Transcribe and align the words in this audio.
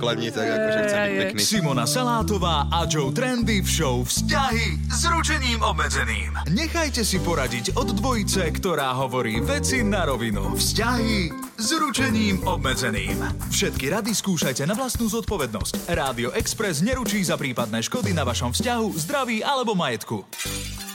pokladni, 0.00 0.32
tak 0.32 0.48
akože 0.48 0.80
chcem 0.88 0.98
byť 1.04 1.12
pekný. 1.20 1.40
Simona 1.44 1.84
Salátová 1.84 2.72
a 2.72 2.88
Joe 2.88 3.12
Trendy 3.12 3.60
v 3.60 3.68
show 3.68 4.00
Vzťahy 4.00 4.88
s 4.88 5.04
ručením 5.04 5.60
obmedzeným. 5.60 6.40
Nechajte 6.48 7.04
si 7.04 7.20
poradiť 7.20 7.76
od 7.76 7.92
dvojice, 7.92 8.48
ktorá 8.48 8.96
hovorí 8.96 9.44
veci 9.44 9.84
na 9.84 10.08
rovinu. 10.08 10.56
Vzťahy 10.56 11.28
s 11.60 11.68
ručením 11.76 12.40
obmedzeným. 12.48 13.20
Všetky 13.52 13.92
rady 13.92 14.16
skúšajte 14.16 14.64
na 14.64 14.72
vlastnú 14.72 15.04
zodpovednosť. 15.12 15.92
Rádio 15.92 16.32
Express 16.32 16.80
neručí 16.80 17.20
za 17.20 17.36
prípadné 17.36 17.84
škody 17.84 18.16
na 18.16 18.24
vašom 18.24 18.56
vzťahu, 18.56 18.96
zdraví 18.96 19.44
alebo 19.44 19.76
majetku. 19.76 20.24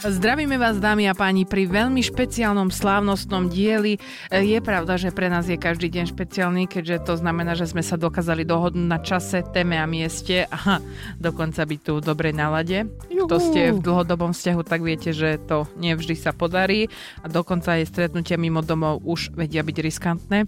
Zdravíme 0.06 0.62
vás, 0.62 0.78
dámy 0.78 1.10
a 1.10 1.18
páni, 1.18 1.50
pri 1.50 1.66
veľmi 1.66 1.98
špeciálnom 1.98 2.70
slávnostnom 2.70 3.50
dieli. 3.50 3.98
E, 4.30 4.54
Je 4.54 4.62
pravda, 4.62 5.02
že 5.02 5.10
pre 5.10 5.34
nás 5.34 5.50
je 5.50 5.58
každý 5.58 5.90
deň 5.90 6.14
špeciálny, 6.14 6.70
keďže 6.70 7.10
to 7.10 7.18
znamená, 7.18 7.58
že 7.58 7.66
sme 7.66 7.82
sa 7.82 7.98
dokázali 7.98 8.46
dohodnúť 8.46 8.86
na 8.86 9.02
čase, 9.02 9.42
téme 9.50 9.82
a 9.82 9.90
mieste 9.90 10.46
a 10.46 10.78
dokonca 11.18 11.66
byť 11.66 11.80
tu 11.82 11.92
v 11.98 12.06
dobrej 12.06 12.38
nálade. 12.38 12.86
Kto 13.10 13.42
ste 13.42 13.74
v 13.74 13.82
dlhodobom 13.82 14.30
vzťahu, 14.30 14.62
tak 14.62 14.86
viete, 14.86 15.10
že 15.10 15.42
to 15.42 15.66
nevždy 15.74 16.14
sa 16.14 16.38
podarí 16.38 16.86
a 17.22 17.26
dokonca 17.26 17.74
aj 17.74 17.90
stretnutia 17.90 18.38
mimo 18.38 18.62
domov 18.62 19.02
už 19.02 19.34
vedia 19.34 19.66
byť 19.66 19.78
riskantné. 19.82 20.46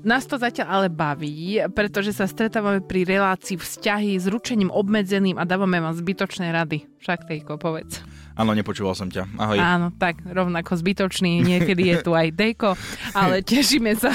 Nás 0.00 0.24
to 0.24 0.40
zatiaľ 0.40 0.80
ale 0.80 0.88
baví, 0.88 1.60
pretože 1.76 2.16
sa 2.16 2.24
stretávame 2.24 2.80
pri 2.80 3.04
relácii 3.04 3.60
vzťahy 3.60 4.16
s 4.16 4.24
ručením 4.32 4.72
obmedzeným 4.72 5.36
a 5.36 5.44
dávame 5.44 5.76
vám 5.76 5.92
zbytočné 5.92 6.56
rady. 6.56 6.88
Však 7.04 7.28
Tejko, 7.28 7.60
povedz. 7.60 8.13
Áno, 8.34 8.50
nepočúval 8.50 8.98
som 8.98 9.06
ťa. 9.06 9.30
Ahoj. 9.38 9.58
Áno, 9.62 9.86
tak 9.94 10.18
rovnako 10.26 10.74
zbytočný, 10.74 11.38
niekedy 11.46 11.94
je 11.94 11.96
tu 12.02 12.18
aj 12.18 12.34
Dejko, 12.34 12.74
ale 13.14 13.40
tešíme 13.46 13.94
sa, 13.94 14.10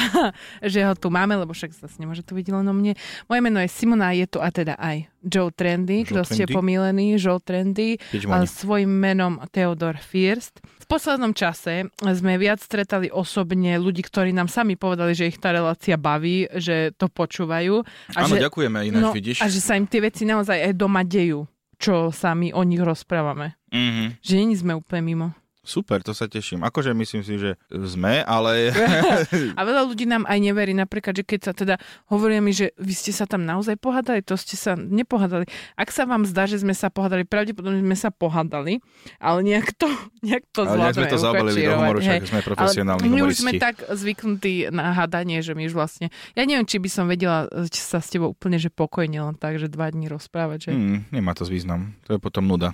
že 0.59 0.83
ho 0.83 0.91
tu 0.91 1.07
máme, 1.07 1.39
lebo 1.39 1.55
však 1.55 1.71
zase 1.71 1.95
nemôže 2.03 2.27
to 2.27 2.35
vidieť 2.35 2.51
len 2.51 2.67
o 2.67 2.75
mne. 2.75 2.99
Moje 3.31 3.39
meno 3.39 3.63
je 3.63 3.71
Simona, 3.71 4.11
je 4.11 4.27
tu 4.27 4.43
a 4.43 4.51
teda 4.51 4.75
aj 4.75 5.07
Joe 5.23 5.51
Trendy, 5.55 6.03
Joe 6.03 6.07
kto 6.11 6.19
ste 6.27 6.43
pomílení, 6.51 7.15
Joe 7.15 7.39
Trendy, 7.39 7.95
ale 8.27 8.43
svojim 8.43 8.91
menom 8.91 9.39
Theodor 9.55 9.95
First. 9.99 10.59
V 10.83 10.85
poslednom 10.87 11.31
čase 11.31 11.87
sme 11.95 12.35
viac 12.35 12.59
stretali 12.59 13.07
osobne 13.07 13.79
ľudí, 13.79 14.03
ktorí 14.03 14.35
nám 14.35 14.51
sami 14.51 14.75
povedali, 14.75 15.15
že 15.15 15.31
ich 15.31 15.39
tá 15.39 15.55
relácia 15.55 15.95
baví, 15.95 16.49
že 16.59 16.91
to 16.99 17.07
počúvajú. 17.07 17.83
A 18.15 18.27
Áno, 18.27 18.35
že, 18.35 18.43
ďakujeme, 18.43 18.89
ináč 18.89 19.03
no, 19.03 19.15
vidíš. 19.15 19.39
a 19.39 19.47
že 19.47 19.63
sa 19.63 19.79
im 19.79 19.87
tie 19.87 20.03
veci 20.03 20.27
naozaj 20.27 20.71
aj 20.71 20.73
doma 20.75 21.07
dejú, 21.07 21.45
čo 21.79 22.11
sa 22.11 22.35
my 22.35 22.51
o 22.51 22.61
nich 22.67 22.83
rozprávame. 22.83 23.55
Mhm. 23.71 24.19
Že 24.19 24.33
není 24.35 24.55
sme 24.59 24.75
úplne 24.75 25.01
mimo. 25.01 25.27
Super, 25.69 26.01
to 26.01 26.17
sa 26.17 26.25
teším. 26.25 26.65
Akože 26.65 26.97
myslím 26.97 27.21
si, 27.21 27.37
že 27.37 27.61
sme, 27.69 28.25
ale... 28.25 28.73
A 29.59 29.61
veľa 29.61 29.85
ľudí 29.85 30.09
nám 30.09 30.25
aj 30.25 30.39
neverí, 30.41 30.73
napríklad, 30.73 31.13
že 31.13 31.21
keď 31.21 31.39
sa 31.45 31.53
teda 31.53 31.75
hovoria 32.09 32.41
mi, 32.41 32.49
že 32.49 32.73
vy 32.81 32.89
ste 32.97 33.13
sa 33.13 33.29
tam 33.29 33.45
naozaj 33.45 33.77
pohádali, 33.77 34.25
to 34.25 34.33
ste 34.33 34.57
sa 34.57 34.73
nepohádali. 34.73 35.45
Ak 35.77 35.93
sa 35.93 36.09
vám 36.09 36.25
zdá, 36.25 36.49
že 36.49 36.57
sme 36.57 36.73
sa 36.73 36.89
pohádali, 36.89 37.21
pravdepodobne 37.21 37.85
sme 37.85 37.93
sa 37.93 38.09
pohádali, 38.09 38.81
ale 39.21 39.45
nejak 39.45 39.77
to, 39.77 39.85
nejak 40.25 40.49
to 40.49 40.65
ale 40.65 40.89
sme 40.89 41.05
to 41.05 41.21
zabalili 41.21 41.69
do 41.69 41.77
humoru, 41.77 42.01
však 42.01 42.25
sme 42.25 42.41
profesionálni 42.41 43.05
ale 43.05 43.13
my 43.13 43.19
už 43.21 43.37
humoristi. 43.37 43.43
sme 43.45 43.51
tak 43.61 43.75
zvyknutí 43.85 44.53
na 44.73 44.97
hádanie, 44.97 45.45
že 45.45 45.53
my 45.53 45.69
už 45.69 45.77
vlastne... 45.77 46.09
Ja 46.33 46.49
neviem, 46.49 46.65
či 46.65 46.81
by 46.81 46.89
som 46.89 47.05
vedela 47.05 47.45
či 47.69 47.81
sa 47.83 48.01
s 48.01 48.09
tebou 48.09 48.33
úplne, 48.33 48.57
že 48.57 48.73
pokojne 48.73 49.21
len 49.21 49.35
tak, 49.37 49.61
že 49.61 49.69
dva 49.69 49.91
dní 49.93 50.09
rozprávať, 50.09 50.69
že... 50.69 50.71
Hmm, 50.73 50.99
nemá 51.13 51.37
to 51.37 51.45
význam. 51.45 51.93
To 52.09 52.15
je 52.15 52.19
potom 52.21 52.47
nuda. 52.49 52.73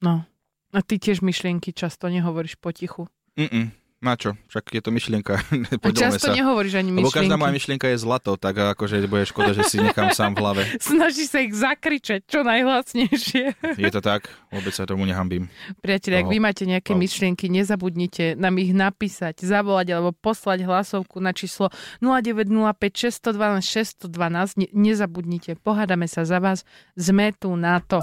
No. 0.00 0.24
A 0.70 0.80
ty 0.80 0.96
tiež 0.96 1.18
myšlienky 1.18 1.70
často 1.70 2.06
nehovoríš 2.06 2.54
potichu. 2.56 3.10
Mm-mm. 3.34 3.74
Na 4.00 4.16
čo? 4.16 4.32
Však 4.48 4.64
je 4.70 4.80
to 4.80 4.88
myšlienka. 4.88 5.36
A 5.84 5.88
často 5.92 6.24
sa. 6.24 6.32
nehovoríš 6.32 6.72
ani 6.74 6.88
Lebo 6.90 7.12
každá 7.12 7.36
moja 7.36 7.52
myšlienky. 7.52 7.84
myšlienka 7.84 7.86
je 7.90 7.98
zlato, 8.00 8.32
tak 8.34 8.56
akože 8.72 9.04
bude 9.04 9.28
škoda, 9.28 9.52
že 9.52 9.60
si 9.62 9.76
nechám 9.76 10.08
sám 10.10 10.32
v 10.32 10.40
hlave. 10.40 10.62
Snažíš 10.80 11.28
sa 11.28 11.44
ich 11.44 11.52
zakričať 11.52 12.24
čo 12.24 12.40
najhlasnejšie. 12.40 13.76
Je 13.76 13.90
to 13.90 14.00
tak? 14.00 14.32
Vôbec 14.48 14.72
sa 14.72 14.88
tomu 14.88 15.04
nehambím. 15.04 15.52
Priatelia, 15.76 16.24
ak 16.24 16.32
vy 16.32 16.38
máte 16.38 16.64
nejaké 16.64 16.96
No. 16.96 16.98
myšlienky, 16.98 17.52
nezabudnite 17.52 18.40
nám 18.40 18.56
ich 18.56 18.72
napísať, 18.72 19.36
zavolať 19.38 19.92
alebo 19.92 20.14
poslať 20.14 20.64
hlasovku 20.64 21.20
na 21.20 21.36
číslo 21.36 21.68
0905 22.00 22.72
612 23.12 23.60
612. 23.60 24.16
Ne- 24.56 24.72
nezabudnite, 24.72 25.60
pohádame 25.60 26.08
sa 26.08 26.24
za 26.24 26.40
vás. 26.40 26.64
Sme 26.96 27.36
tu 27.36 27.52
na 27.52 27.84
to. 27.84 28.00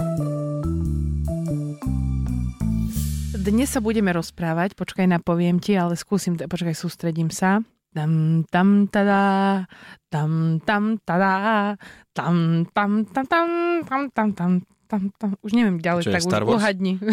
Dnes 3.48 3.72
sa 3.72 3.80
budeme 3.80 4.12
rozprávať, 4.12 4.76
počkaj, 4.76 5.08
napoviem 5.08 5.56
ti, 5.56 5.72
ale 5.72 5.96
skúsim, 5.96 6.36
počkaj, 6.36 6.76
sústredím 6.76 7.32
sa. 7.32 7.64
Tam, 7.96 8.44
tam, 8.52 8.84
tada, 8.92 9.64
tam, 10.12 10.60
tam, 10.60 11.00
tada, 11.00 11.32
tam, 12.12 12.68
tam, 12.76 13.08
tam, 13.08 13.24
tam, 13.24 13.48
tam, 13.88 14.02
tam, 14.12 14.28
tam, 14.36 14.50
tam, 14.88 15.02
tam, 15.16 15.30
už 15.40 15.52
neviem 15.56 15.80
ďalej, 15.80 16.08
Čo 16.08 16.12
tak 16.12 16.28
už 16.28 16.60
uhadni. 16.60 17.00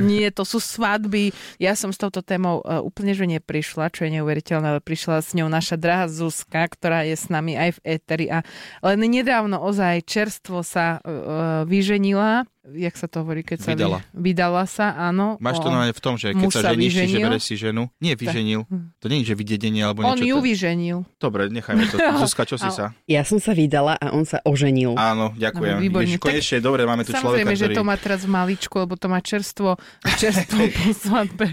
Nie, 0.00 0.32
to 0.32 0.48
sú 0.48 0.64
svadby. 0.64 1.36
Ja 1.60 1.76
som 1.76 1.92
s 1.92 2.00
touto 2.00 2.24
témou 2.24 2.64
uh, 2.64 2.80
úplne, 2.80 3.12
že 3.12 3.28
neprišla, 3.28 3.92
čo 3.92 4.08
je 4.08 4.16
neuveriteľné, 4.16 4.76
ale 4.76 4.80
prišla 4.80 5.20
s 5.20 5.36
ňou 5.36 5.52
naša 5.52 5.76
drahá 5.76 6.08
Zuzka, 6.08 6.64
ktorá 6.72 7.04
je 7.04 7.20
s 7.20 7.28
nami 7.28 7.52
aj 7.56 7.80
v 7.80 8.00
Eteri 8.00 8.26
a 8.32 8.40
len 8.80 9.00
nedávno 9.00 9.60
ozaj 9.60 10.08
čerstvo 10.08 10.64
sa 10.64 11.04
uh, 11.04 11.68
vyženila 11.68 12.48
jak 12.74 12.94
sa 12.98 13.06
to 13.06 13.22
hovorí, 13.22 13.46
keď 13.46 13.58
sa 13.62 13.70
Vydala. 13.72 13.98
Vy, 14.10 14.32
vydala 14.32 14.64
sa, 14.66 14.90
áno. 14.92 15.38
Máš 15.38 15.62
to 15.62 15.70
normálne 15.70 15.94
v 15.94 16.02
tom, 16.02 16.14
že 16.16 16.34
keď 16.34 16.48
sa 16.50 16.62
ženíš, 16.72 16.92
vyženil. 16.98 17.26
bereš 17.30 17.44
si 17.44 17.54
ženu. 17.54 17.82
Nie, 17.98 18.18
vyženil. 18.18 18.66
To 18.98 19.06
nie 19.06 19.22
je, 19.22 19.30
že 19.30 19.34
vydedenie 19.34 19.82
alebo 19.82 20.02
On 20.02 20.18
niečo. 20.18 20.26
ju 20.26 20.36
to- 20.38 20.44
vyženil. 20.44 20.98
Dobre, 21.16 21.46
nechajme 21.46 21.86
to. 21.86 21.96
Zuzka, 22.22 22.42
čo 22.42 22.58
si 22.58 22.66
sa? 22.70 22.90
Ja 23.06 23.22
som 23.22 23.38
sa 23.38 23.54
vydala 23.54 23.94
a 23.94 24.10
on 24.10 24.26
sa 24.26 24.42
oženil. 24.42 24.98
Áno, 24.98 25.30
ďakujem. 25.34 25.74
No. 25.78 25.82
Vidíš, 25.82 26.18
konečne, 26.18 26.58
dobre, 26.58 26.82
máme 26.82 27.02
tu 27.02 27.14
Samozrejme, 27.14 27.52
človeka, 27.52 27.54
že 27.54 27.66
ktorý... 27.68 27.76
to 27.76 27.84
má 27.84 27.94
teraz 27.94 28.20
v 28.24 28.30
maličku, 28.32 28.74
lebo 28.78 28.94
to 28.96 29.06
má 29.06 29.18
čerstvo, 29.20 29.78
čerstvo 30.18 30.62
po 30.76 30.86
svadbe. 30.92 31.46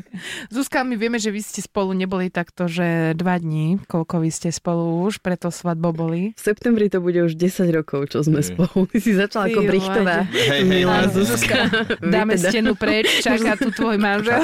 Zuzka, 0.50 0.82
my 0.82 0.96
vieme, 0.96 1.18
že 1.18 1.30
vy 1.30 1.42
ste 1.42 1.60
spolu 1.60 1.94
neboli 1.94 2.30
takto, 2.30 2.66
že 2.66 3.14
dva 3.14 3.38
dní, 3.38 3.82
koľko 3.86 4.24
vy 4.24 4.30
ste 4.30 4.50
spolu 4.50 5.06
už, 5.06 5.20
preto 5.20 5.52
svadbo 5.52 5.94
boli. 5.94 6.34
V 6.34 6.42
septembri 6.42 6.90
to 6.90 7.00
bude 7.00 7.18
už 7.20 7.36
10 7.36 7.70
rokov, 7.72 8.10
čo 8.10 8.24
sme 8.24 8.42
Hej. 8.42 8.56
spolu. 8.56 8.88
Ty 8.88 8.98
si 8.98 9.12
začala 9.14 9.44
ako 9.48 9.62
Brichtová. 9.64 10.18
Hej, 10.30 10.62
hej, 10.64 10.84
áno. 11.06 11.14
Zuzka. 11.14 11.58
Dáme 12.00 12.34
teda- 12.34 12.50
stenu 12.50 12.72
preč, 12.74 13.20
čaká 13.20 13.56
tu 13.56 13.70
tvoj 13.70 13.98
manžel. 13.98 14.40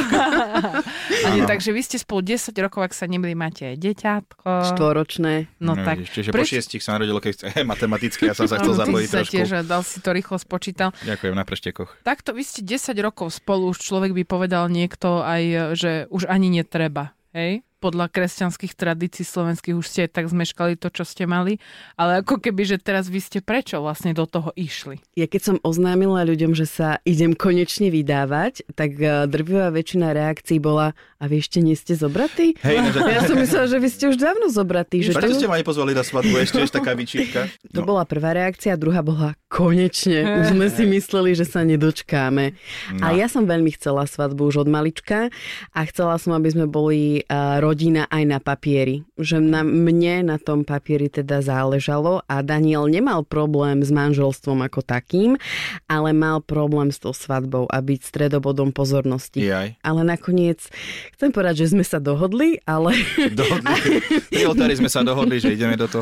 Takže 1.50 1.70
vy 1.70 1.82
ste 1.82 1.98
spolu 1.98 2.22
10 2.24 2.52
rokov, 2.60 2.82
ak 2.82 2.94
sa 2.94 3.06
neboli, 3.06 3.34
máte 3.34 3.66
aj 3.66 3.78
deťatko. 3.78 4.50
Štvoročné. 4.74 5.48
No 5.58 5.76
tak. 5.76 6.00
vidíš, 6.00 6.10
Čiže 6.12 6.30
po 6.30 6.36
Preč- 6.38 6.50
šiestich 6.52 6.82
sa 6.82 6.96
narodilo, 6.96 7.18
keď 7.18 7.32
chce, 7.34 7.48
matematicky, 7.72 8.24
ja 8.26 8.34
som 8.34 8.46
sa 8.46 8.58
chcel 8.58 8.74
ty 8.74 8.80
zapojiť 8.80 9.08
trošku. 9.10 9.34
tiež 9.34 9.50
dal 9.64 9.82
si 9.82 9.98
to 10.00 10.10
rýchlo 10.10 10.38
spočítal. 10.38 10.90
Ďakujem 11.04 11.34
na 11.34 11.44
preštekoch. 11.44 11.90
Takto 12.02 12.32
vy 12.32 12.44
ste 12.44 12.62
10 12.62 12.94
rokov 13.00 13.32
spolu, 13.32 13.70
už 13.70 13.80
človek 13.80 14.12
by 14.14 14.24
povedal 14.24 14.68
niekto 14.68 15.22
aj, 15.22 15.44
že 15.76 15.92
už 16.10 16.26
ani 16.26 16.50
netreba, 16.52 17.14
hej? 17.32 17.62
Podľa 17.80 18.12
kresťanských 18.12 18.76
tradícií 18.76 19.24
slovenských 19.24 19.76
už 19.76 19.86
ste 19.88 20.12
tak 20.12 20.28
zmeškali 20.28 20.76
to, 20.76 20.92
čo 20.92 21.08
ste 21.08 21.24
mali, 21.24 21.64
ale 21.96 22.20
ako 22.20 22.44
keby, 22.44 22.68
že 22.68 22.78
teraz 22.78 23.08
vy 23.08 23.24
ste 23.24 23.40
prečo 23.40 23.80
vlastne 23.80 24.12
do 24.12 24.28
toho 24.28 24.52
išli? 24.60 25.00
Ja 25.16 25.32
keď 25.32 25.42
som 25.42 25.56
oznámila 25.64 26.28
ľuďom, 26.28 26.52
že 26.52 26.68
sa 26.68 27.00
idem 27.08 27.34
konečne 27.34 27.88
vydávať, 27.88 28.68
tak 28.76 29.00
eh, 29.00 29.26
drvivá 29.32 29.72
väčšina 29.72 30.12
reakcií 30.12 30.60
bola 30.60 30.92
a 31.20 31.28
vy 31.28 31.44
ešte 31.44 31.60
nie 31.60 31.76
ste 31.76 32.00
zobratí? 32.00 32.56
Hej, 32.64 32.96
no, 32.96 33.08
Ja 33.12 33.28
som 33.28 33.36
myslela, 33.36 33.68
že 33.68 33.78
vy 33.80 33.90
ste 33.92 34.06
už 34.08 34.16
dávno 34.16 34.48
zobratí. 34.48 35.04
Že 35.04 35.20
Prečo 35.20 35.36
to, 35.36 35.40
ste 35.44 35.52
ma 35.52 35.60
nepozvali 35.60 35.92
na 35.92 36.04
svadbu? 36.04 36.32
Ešte 36.40 36.64
je 36.64 36.72
taká 36.72 36.96
výčitka. 36.96 37.52
to 37.76 37.84
bola 37.84 38.08
prvá 38.08 38.32
reakcia, 38.32 38.80
druhá 38.80 39.04
bola 39.04 39.36
konečne. 39.52 40.40
Už 40.40 40.56
sme 40.56 40.72
si 40.72 40.88
mysleli, 40.88 41.36
že 41.36 41.44
sa 41.44 41.68
nedočkáme. 41.68 42.56
No. 42.96 43.02
A 43.04 43.18
ja 43.18 43.28
som 43.28 43.44
veľmi 43.44 43.76
chcela 43.76 44.08
svadbu 44.08 44.48
už 44.48 44.64
od 44.64 44.70
malička 44.72 45.28
a 45.76 45.80
chcela 45.90 46.16
som, 46.22 46.38
aby 46.38 46.50
sme 46.56 46.66
boli 46.70 47.26
uh, 47.28 47.60
rodina 47.70 48.10
aj 48.10 48.24
na 48.26 48.42
papieri. 48.42 49.06
Že 49.22 49.46
na 49.46 49.62
mne 49.62 50.34
na 50.34 50.42
tom 50.42 50.66
papieri 50.66 51.06
teda 51.06 51.46
záležalo 51.46 52.26
a 52.26 52.42
Daniel 52.42 52.90
nemal 52.90 53.22
problém 53.22 53.86
s 53.86 53.94
manželstvom 53.94 54.66
ako 54.66 54.82
takým, 54.82 55.38
ale 55.86 56.10
mal 56.18 56.42
problém 56.42 56.90
s 56.90 56.98
tou 56.98 57.14
svadbou 57.14 57.70
a 57.70 57.78
byť 57.78 58.00
stredobodom 58.02 58.74
pozornosti. 58.74 59.46
Jaj. 59.46 59.78
Ale 59.86 60.02
nakoniec, 60.02 60.66
chcem 61.14 61.30
povedať, 61.30 61.62
že 61.62 61.78
sme 61.78 61.86
sa 61.86 62.02
dohodli, 62.02 62.58
ale... 62.66 62.98
Dohodli. 63.30 64.02
Pri 64.34 64.50
oltári 64.50 64.74
sme 64.74 64.90
sa 64.90 65.06
dohodli, 65.06 65.38
že 65.38 65.54
ideme 65.54 65.78
do 65.78 65.86
toho. 65.86 66.02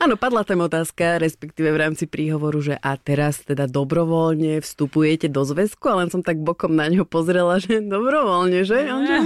Áno, 0.00 0.16
padla 0.16 0.48
tam 0.48 0.64
otázka, 0.64 1.20
respektíve 1.20 1.68
v 1.68 1.76
rámci 1.76 2.08
príhovoru, 2.08 2.56
že 2.64 2.74
a 2.80 2.96
teraz 2.96 3.44
teda 3.44 3.68
dobrovoľne 3.68 4.64
vstupujete 4.64 5.28
do 5.28 5.44
zväzku, 5.44 5.84
ale 5.92 6.08
som 6.08 6.24
tak 6.24 6.40
bokom 6.40 6.72
na 6.72 6.88
ňo 6.88 7.04
pozrela, 7.04 7.60
že 7.60 7.84
dobrovoľne, 7.84 8.64
že? 8.64 8.78
On, 8.88 9.02
že 9.04 9.18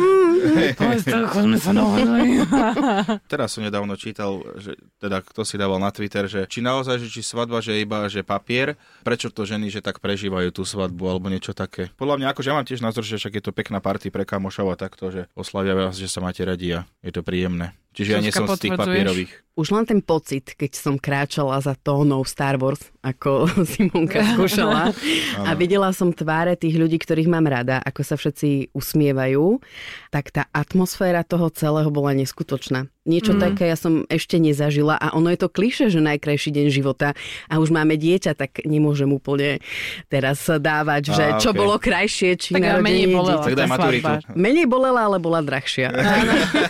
sme 1.44 1.58
sa 1.61 1.73
dohodli. 1.76 2.41
Teraz 3.32 3.55
som 3.55 3.62
nedávno 3.62 3.94
čítal, 3.94 4.41
že 4.56 4.75
teda 4.99 5.20
kto 5.20 5.44
si 5.44 5.61
dával 5.61 5.76
na 5.79 5.93
Twitter, 5.93 6.25
že 6.25 6.49
či 6.49 6.64
naozaj, 6.64 7.00
že 7.00 7.08
či 7.12 7.20
svadba, 7.20 7.61
že 7.61 7.76
iba 7.76 8.08
že 8.08 8.25
papier, 8.25 8.81
prečo 9.05 9.29
to 9.29 9.44
ženy, 9.44 9.69
že 9.69 9.85
tak 9.85 10.00
prežívajú 10.00 10.50
tú 10.50 10.62
svadbu 10.64 11.05
alebo 11.06 11.29
niečo 11.29 11.52
také. 11.52 11.93
Podľa 12.00 12.20
mňa, 12.20 12.26
akože 12.32 12.49
ja 12.49 12.56
mám 12.56 12.69
tiež 12.69 12.81
názor, 12.81 13.05
že 13.05 13.20
však 13.20 13.37
je 13.38 13.44
to 13.44 13.52
pekná 13.52 13.79
party 13.79 14.08
pre 14.08 14.25
kamošov 14.25 14.73
a 14.73 14.81
takto, 14.81 15.12
že 15.12 15.29
oslavia 15.37 15.76
vás, 15.76 16.00
že 16.00 16.08
sa 16.08 16.25
máte 16.25 16.43
radi 16.43 16.81
a 16.81 16.88
je 17.05 17.12
to 17.12 17.20
príjemné. 17.20 17.76
Čiže 17.94 18.11
ja 18.11 18.19
nie 18.19 18.35
som 18.35 18.50
z 18.50 18.67
tých 18.67 18.75
papierových. 18.75 19.31
Už 19.55 19.70
len 19.70 19.87
ten 19.87 20.02
pocit, 20.02 20.58
keď 20.58 20.73
som 20.75 20.99
kráčala 20.99 21.62
za 21.62 21.79
tónou 21.79 22.26
Star 22.26 22.58
Wars, 22.58 22.91
ako 23.06 23.46
Simonka 23.70 24.35
skúšala 24.35 24.91
a 25.49 25.50
videla 25.55 25.94
som 25.94 26.11
tváre 26.11 26.58
tých 26.58 26.75
ľudí, 26.75 26.99
ktorých 26.99 27.31
mám 27.31 27.46
rada, 27.46 27.79
ako 27.87 28.02
sa 28.02 28.19
všetci 28.19 28.75
usmievajú, 28.75 29.62
tak 30.11 30.35
tá 30.35 30.50
atmosféra 30.50 31.23
toho 31.23 31.46
celého 31.55 31.87
bola 31.94 32.19
neskutočná. 32.19 32.91
Niečo 33.05 33.37
mm. 33.37 33.41
také 33.41 33.69
ja 33.69 33.77
som 33.77 34.09
ešte 34.09 34.41
nezažila 34.41 34.97
a 34.97 35.12
ono 35.12 35.29
je 35.29 35.37
to 35.45 35.53
kliše, 35.53 35.93
že 35.93 36.01
najkrajší 36.01 36.56
deň 36.56 36.67
života 36.73 37.12
a 37.53 37.61
už 37.61 37.69
máme 37.69 38.01
dieťa, 38.01 38.33
tak 38.33 38.65
nemôžem 38.65 39.12
úplne 39.12 39.61
teraz 40.09 40.49
dávať, 40.49 41.12
že 41.12 41.25
Á, 41.29 41.37
čo 41.37 41.53
okej. 41.53 41.61
bolo 41.61 41.77
krajšie, 41.77 42.31
či 42.41 42.56
Tak 42.56 42.81
menej 42.81 43.12
bolela 43.12 43.45
dieťaťa. 43.45 43.61
Tak 43.61 43.69
maturitu. 43.69 44.12
Menej 44.33 44.65
bolela, 44.65 45.01
ale 45.05 45.21
bola 45.21 45.45
drahšia. 45.45 45.93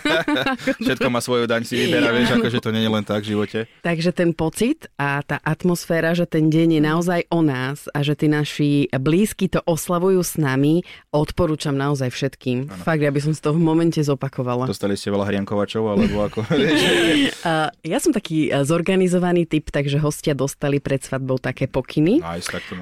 Všetko 0.91 1.07
má 1.07 1.23
svoju 1.23 1.47
daň 1.47 1.63
si 1.63 1.79
vyberá, 1.79 2.11
vieš, 2.11 2.35
akože 2.35 2.59
to 2.59 2.75
nie 2.75 2.83
je 2.83 2.91
len 2.91 3.05
tak 3.07 3.23
v 3.23 3.39
živote. 3.39 3.59
Takže 3.87 4.11
ten 4.11 4.35
pocit 4.35 4.91
a 4.99 5.23
tá 5.23 5.39
atmosféra, 5.39 6.19
že 6.19 6.27
ten 6.27 6.51
deň 6.51 6.69
je 6.79 6.83
naozaj 6.83 7.21
o 7.31 7.47
nás 7.47 7.87
a 7.95 8.03
že 8.03 8.19
tí 8.19 8.27
naši 8.27 8.91
blízky 8.91 9.47
to 9.47 9.63
oslavujú 9.63 10.19
s 10.19 10.35
nami, 10.35 10.83
odporúčam 11.15 11.79
naozaj 11.79 12.11
všetkým. 12.11 12.67
Ano. 12.67 12.83
Fakt, 12.83 13.07
ja 13.07 13.15
by 13.15 13.21
som 13.23 13.31
si 13.31 13.39
to 13.39 13.55
v 13.55 13.63
momente 13.63 14.03
zopakovala. 14.03 14.67
Dostali 14.67 14.99
ste 14.99 15.15
veľa 15.15 15.31
hriankovačov, 15.31 15.83
alebo 15.87 16.24
ako, 16.25 16.39
vieš, 16.51 16.81
Uh, 17.45 17.69
ja 17.83 17.99
som 17.99 18.09
taký 18.09 18.49
uh, 18.49 18.65
zorganizovaný 18.65 19.45
typ, 19.45 19.69
takže 19.69 19.97
hostia 19.97 20.33
dostali 20.33 20.79
pred 20.79 20.99
svadbou 20.99 21.37
také 21.37 21.67
pokyny. 21.67 22.19
nice, 22.19 22.49
tak 22.49 22.65
to? 22.65 22.73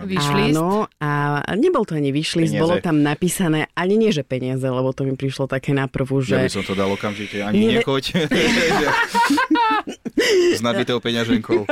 Áno, 0.54 0.86
a 0.96 1.10
nebol 1.54 1.82
to 1.82 1.94
ani 1.94 2.10
vyšlist, 2.10 2.54
bolo 2.54 2.78
tam 2.78 3.00
napísané, 3.00 3.66
ani 3.72 3.96
nie, 3.96 4.10
že 4.10 4.22
peniaze, 4.22 4.62
lebo 4.62 4.90
to 4.90 5.02
mi 5.02 5.12
prišlo 5.12 5.46
také 5.46 5.70
na 5.72 5.86
prvú, 5.86 6.22
Ja 6.22 6.38
by 6.38 6.46
že 6.46 6.54
som 6.54 6.64
to 6.64 6.74
dal 6.74 6.88
okamžite, 6.88 7.42
ani 7.42 7.58
Nie. 7.58 7.72
nechoď. 7.80 8.04
S 10.52 10.62
nabitou 10.62 11.00
peňaženkou. 11.00 11.66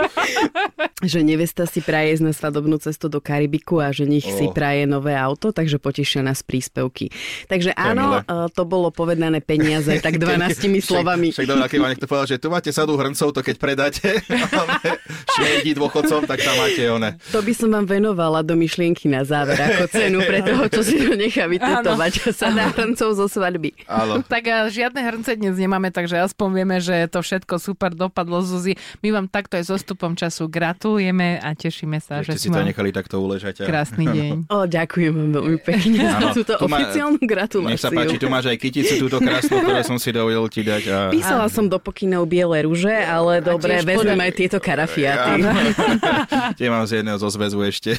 že 1.00 1.22
nevesta 1.22 1.64
si 1.64 1.80
praje 1.80 2.12
ísť 2.12 2.24
na 2.24 2.32
svadobnú 2.32 2.76
cestu 2.76 3.06
do 3.06 3.18
Karibiku 3.18 3.78
a 3.78 3.88
že 3.88 4.04
nich 4.04 4.26
si 4.26 4.44
Oh. 4.44 4.52
praje 4.52 4.84
nové 4.84 5.14
auto, 5.14 5.48
takže 5.48 5.78
potešia 5.78 6.20
nás 6.20 6.42
príspevky. 6.42 7.08
Takže 7.46 7.72
To 7.72 7.80
áno, 7.80 8.04
milé. 8.10 8.18
eh, 8.20 8.48
to 8.50 8.62
bolo 8.64 8.90
povedané 8.90 9.38
peniaze 9.38 9.88
tak 10.04 10.18
12 10.18 10.82
slovami. 10.82 11.30
Však, 11.30 11.40
však 11.40 11.48
dobrá, 11.60 11.68
keď 11.68 11.78
vám 11.78 11.90
niekto 11.90 12.06
povedal, 12.06 12.26
že 12.26 12.36
tu 12.36 12.48
máte 12.48 12.70
sadu 12.70 12.94
hrncov, 12.94 13.28
to 13.30 13.40
keď 13.40 13.56
predáte 13.56 14.08
šmejdi 15.34 15.72
dôchodcom, 15.74 16.24
tak 16.24 16.38
tam 16.40 16.54
máte 16.56 16.82
one. 16.86 17.10
To 17.30 17.40
by 17.40 17.52
som 17.52 17.68
vám 17.70 17.86
venovala 17.86 18.40
do 18.40 18.54
myšlienky 18.54 19.06
na 19.06 19.22
záver, 19.22 19.56
ako 19.56 19.84
cenu 19.88 20.18
pre 20.22 20.40
toho, 20.40 20.64
čo 20.66 20.80
si 20.80 20.96
to 20.96 21.12
nechá 21.14 21.44
vytetovať 21.46 22.12
sa 22.32 22.48
dá 22.50 22.70
hrncov 22.70 23.14
zo 23.14 23.26
svadby. 23.28 23.74
Áno. 23.86 24.22
Tak 24.22 24.42
a 24.46 24.56
žiadne 24.66 25.00
hrnce 25.00 25.36
dnes 25.36 25.56
nemáme, 25.56 25.90
takže 25.90 26.20
aspoň 26.22 26.48
vieme, 26.52 26.76
že 26.78 27.06
to 27.06 27.20
všetko 27.20 27.58
super 27.58 27.92
dopadlo, 27.92 28.40
Zuzi. 28.40 28.74
My 29.00 29.12
vám 29.12 29.26
takto 29.26 29.56
aj 29.56 29.64
so 29.66 29.76
stupom 29.76 30.14
času 30.14 30.46
gratulujeme 30.46 31.36
a 31.36 31.52
tešíme 31.52 31.98
sa, 31.98 32.22
Že 32.22 32.32
že 32.32 32.38
si 32.38 32.48
to 32.48 32.62
nechali 32.62 32.90
takto 32.90 33.18
uležať. 33.18 33.62
a- 33.62 33.68
krásny 33.68 34.06
deň. 34.06 34.32
O, 34.48 34.64
ďakujem 34.64 35.12
vám 35.12 35.30
veľmi 35.34 35.58
pekne 35.60 35.98
za 36.00 36.32
túto 36.32 36.54
oficiálnu 36.56 37.18
Nech 37.18 37.28
gratuláciu. 37.28 37.80
sa 37.80 37.90
páči, 37.90 38.16
tu 38.16 38.26
máš 38.26 38.46
aj 38.46 38.56
kyticu 38.56 38.94
túto 38.98 39.18
krásnu, 39.18 39.56
ktorú 39.58 39.82
som 39.82 39.98
si 39.98 40.10
dovolil 40.10 40.46
ti 40.46 40.62
dať. 40.62 40.82
A... 40.86 40.96
Písala 41.10 41.46
som 41.50 41.66
do 41.66 41.76
pokynov 41.76 42.24
biele 42.24 42.62
rúže, 42.62 42.94
ale 42.94 43.42
dobre, 43.42 43.82
vezmem 43.82 43.98
podľa- 44.16 44.24
aj 44.24 44.32
tieto 44.32 44.58
karafiaty. 44.58 45.32
Tie 46.58 46.68
mám 46.70 46.86
z 46.86 47.02
jedného 47.02 47.18
zo 47.18 47.28
zväzu 47.28 47.58
ešte. 47.60 47.98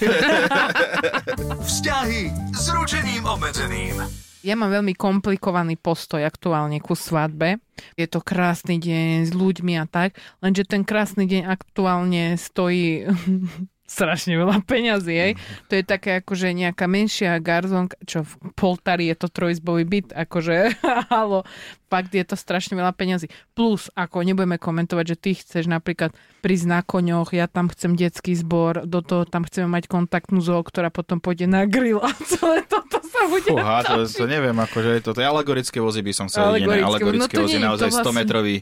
Vzťahy 1.61 2.21
s 2.51 2.65
ručením 2.71 3.23
obmedzeným. 3.23 4.01
Ja 4.41 4.57
mám 4.57 4.73
veľmi 4.73 4.97
komplikovaný 4.97 5.77
postoj 5.77 6.17
aktuálne 6.19 6.81
ku 6.81 6.97
svadbe. 6.97 7.61
Je 7.93 8.09
to 8.09 8.19
krásny 8.19 8.81
deň 8.81 9.29
s 9.29 9.31
ľuďmi 9.31 9.77
a 9.77 9.85
tak, 9.85 10.13
lenže 10.39 10.65
ten 10.65 10.81
krásny 10.81 11.29
deň 11.29 11.45
aktuálne 11.45 12.33
stojí 12.35 13.05
strašne 13.91 14.33
veľa 14.33 14.63
peňazí, 14.63 15.11
hej. 15.13 15.33
To 15.67 15.73
je 15.73 15.83
také 15.83 16.11
akože 16.17 16.47
nejaká 16.49 16.85
menšia 16.85 17.35
garzonka, 17.37 17.99
čo 18.01 18.23
v 18.23 18.31
Poltari 18.53 19.05
je 19.05 19.17
to 19.17 19.27
trojizbový 19.27 19.83
byt, 19.83 20.07
akože 20.09 20.79
halo, 21.11 21.43
fakt 21.85 22.09
je 22.09 22.23
to 22.23 22.33
strašne 22.33 22.73
veľa 22.73 22.91
peňazí. 22.91 23.27
Plus, 23.51 23.91
ako 23.91 24.23
nebudeme 24.23 24.55
komentovať, 24.55 25.05
že 25.05 25.15
ty 25.17 25.31
chceš 25.33 25.67
napríklad 25.67 26.15
prísť 26.39 26.65
na 26.65 26.79
koňoch, 26.79 27.31
ja 27.31 27.45
tam 27.45 27.67
chcem 27.67 27.93
detský 27.93 28.31
zbor, 28.33 28.85
do 28.85 28.99
toho 28.99 29.23
tam 29.23 29.43
chceme 29.43 29.67
mať 29.69 29.85
kontaktnú 29.85 30.39
zoo, 30.39 30.61
ktorá 30.61 30.87
potom 30.87 31.19
pôjde 31.19 31.45
na 31.45 31.67
grill 31.67 31.99
a 31.99 32.09
celé 32.23 32.63
toto 32.63 32.97
sa 33.01 33.27
bude 33.27 33.43
Fúha, 33.45 33.83
to, 33.83 34.07
to 34.07 34.23
neviem, 34.23 34.55
akože 34.55 35.03
to, 35.03 35.11
to 35.11 35.19
je 35.19 35.27
alegorické 35.27 35.77
vozy 35.77 35.99
by 35.99 36.11
som 36.11 36.25
chcel 36.25 36.55
vidieť. 36.55 36.63
ne? 36.63 36.79
Alegorické, 36.79 36.87
Alegorické 36.87 37.35
no 37.35 37.43
vozy, 37.43 37.57
nie, 37.57 37.67
naozaj 37.67 37.89
vlastne- 37.91 38.07
100 38.07 38.15
metrový 38.15 38.55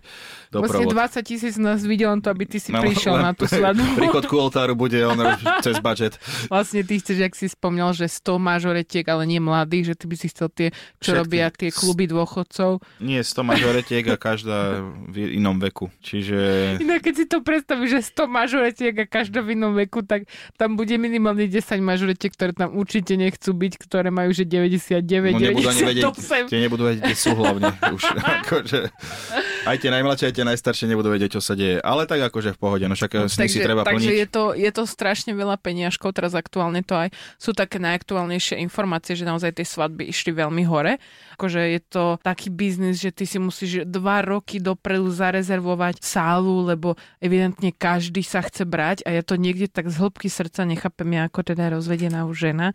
Vlastne 0.50 0.82
doprovod. 0.82 0.94
20 1.22 1.30
tisíc 1.30 1.56
nás 1.56 1.80
videl 1.82 2.10
len 2.10 2.20
to, 2.20 2.28
aby 2.28 2.44
ty 2.44 2.58
si 2.58 2.70
No, 2.70 2.82
prišiel 2.82 3.14
len 3.14 3.30
na 3.30 3.34
tú 3.38 3.46
svadbu. 3.46 3.86
Príchod 3.94 4.26
ku 4.26 4.36
oltáru 4.40 4.74
bude 4.74 4.98
on 5.00 5.19
cez 5.62 5.78
budget. 5.86 6.18
Vlastne 6.50 6.82
ty 6.84 7.00
chceš, 7.00 7.18
jak 7.22 7.34
si 7.38 7.48
spomínal, 7.48 7.94
že 7.94 8.10
100 8.10 8.40
mažoretiek, 8.42 9.06
ale 9.06 9.30
nie 9.30 9.38
mladých, 9.38 9.94
že 9.94 9.96
ty 9.96 10.06
by 10.10 10.16
si 10.18 10.28
chcel 10.34 10.50
tie, 10.50 10.68
čo 11.00 11.14
Všetky. 11.14 11.20
robia 11.20 11.46
tie 11.54 11.70
kluby 11.70 12.06
dôchodcov. 12.10 12.82
Nie, 13.00 13.22
100 13.22 13.46
mažoretiek 13.46 14.04
a 14.10 14.16
každá 14.18 14.82
v 15.10 15.38
inom 15.38 15.62
veku. 15.62 15.94
Čiže 16.02 16.38
Inak 16.82 17.06
keď 17.06 17.14
si 17.16 17.26
to 17.30 17.40
predstavíš, 17.46 17.90
že 18.02 18.02
100 18.18 18.28
mažoretiek 18.28 18.94
a 18.98 19.06
každá 19.06 19.40
v 19.46 19.56
inom 19.56 19.74
veku, 19.78 20.02
tak 20.02 20.26
tam 20.58 20.76
bude 20.76 20.96
minimálne 20.98 21.46
10 21.46 21.62
mažoretiek, 21.80 22.34
ktoré 22.34 22.52
tam 22.54 22.76
určite 22.76 23.16
nechcú 23.16 23.52
byť, 23.54 23.74
ktoré 23.80 24.10
majú 24.10 24.32
že 24.34 24.46
99, 24.46 25.04
no, 25.36 25.40
nebudú 25.40 25.68
ani 25.68 25.82
vedieť, 25.84 26.04
98. 26.16 26.52
tie 26.52 26.60
nebudú 26.62 26.84
vedieť, 26.88 27.02
kde 27.04 27.16
sú 27.18 27.32
hlavne. 27.36 27.70
Už, 27.92 28.04
akože, 28.40 28.82
aj 29.68 29.78
tie 29.82 29.92
najmladšie, 29.92 30.26
aj 30.32 30.36
tie 30.36 30.46
najstaršie 30.48 30.86
nebudú 30.88 31.12
vedieť, 31.12 31.40
čo 31.40 31.42
sa 31.44 31.58
deje. 31.58 31.84
Ale 31.84 32.08
tak 32.08 32.24
akože 32.24 32.56
v 32.56 32.60
pohode, 32.60 32.86
no 32.88 32.96
však 32.96 33.28
sny 33.28 33.48
si 33.52 33.60
treba 33.60 33.84
takže 33.84 34.08
plniť. 34.08 34.20
je 34.24 34.28
to, 34.30 34.44
je 34.56 34.72
to 34.72 34.84
strašne 34.88 35.32
veľa 35.36 35.60
peniažkov, 35.60 36.16
teraz 36.16 36.38
aktuálne 36.38 36.86
to 36.86 36.96
aj 36.96 37.12
sú 37.36 37.52
také 37.52 37.82
najaktuálnejšie 37.82 38.62
informácie, 38.64 39.20
že 39.20 39.28
naozaj 39.28 39.60
tie 39.60 39.68
svadby 39.68 40.08
išli 40.08 40.32
veľmi 40.32 40.64
hore. 40.70 41.02
Akože 41.36 41.60
je 41.76 41.82
to 41.84 42.04
taký 42.24 42.48
biznis, 42.54 43.04
že 43.04 43.12
ty 43.12 43.28
si 43.28 43.42
musíš 43.42 43.84
dva 43.84 44.24
roky 44.24 44.64
dopredu 44.64 45.12
zarezervovať 45.12 46.00
sálu, 46.00 46.64
lebo 46.64 46.96
evidentne 47.20 47.76
každý 47.76 48.24
sa 48.24 48.46
chce 48.46 48.64
brať 48.64 49.04
a 49.04 49.12
ja 49.12 49.24
to 49.26 49.36
niekde 49.36 49.68
tak 49.68 49.92
z 49.92 50.00
hĺbky 50.00 50.32
srdca 50.32 50.64
nechápem, 50.64 51.10
ja 51.12 51.28
ako 51.28 51.44
teda 51.44 51.76
rozvedená 51.76 52.24
už 52.30 52.52
žena, 52.52 52.68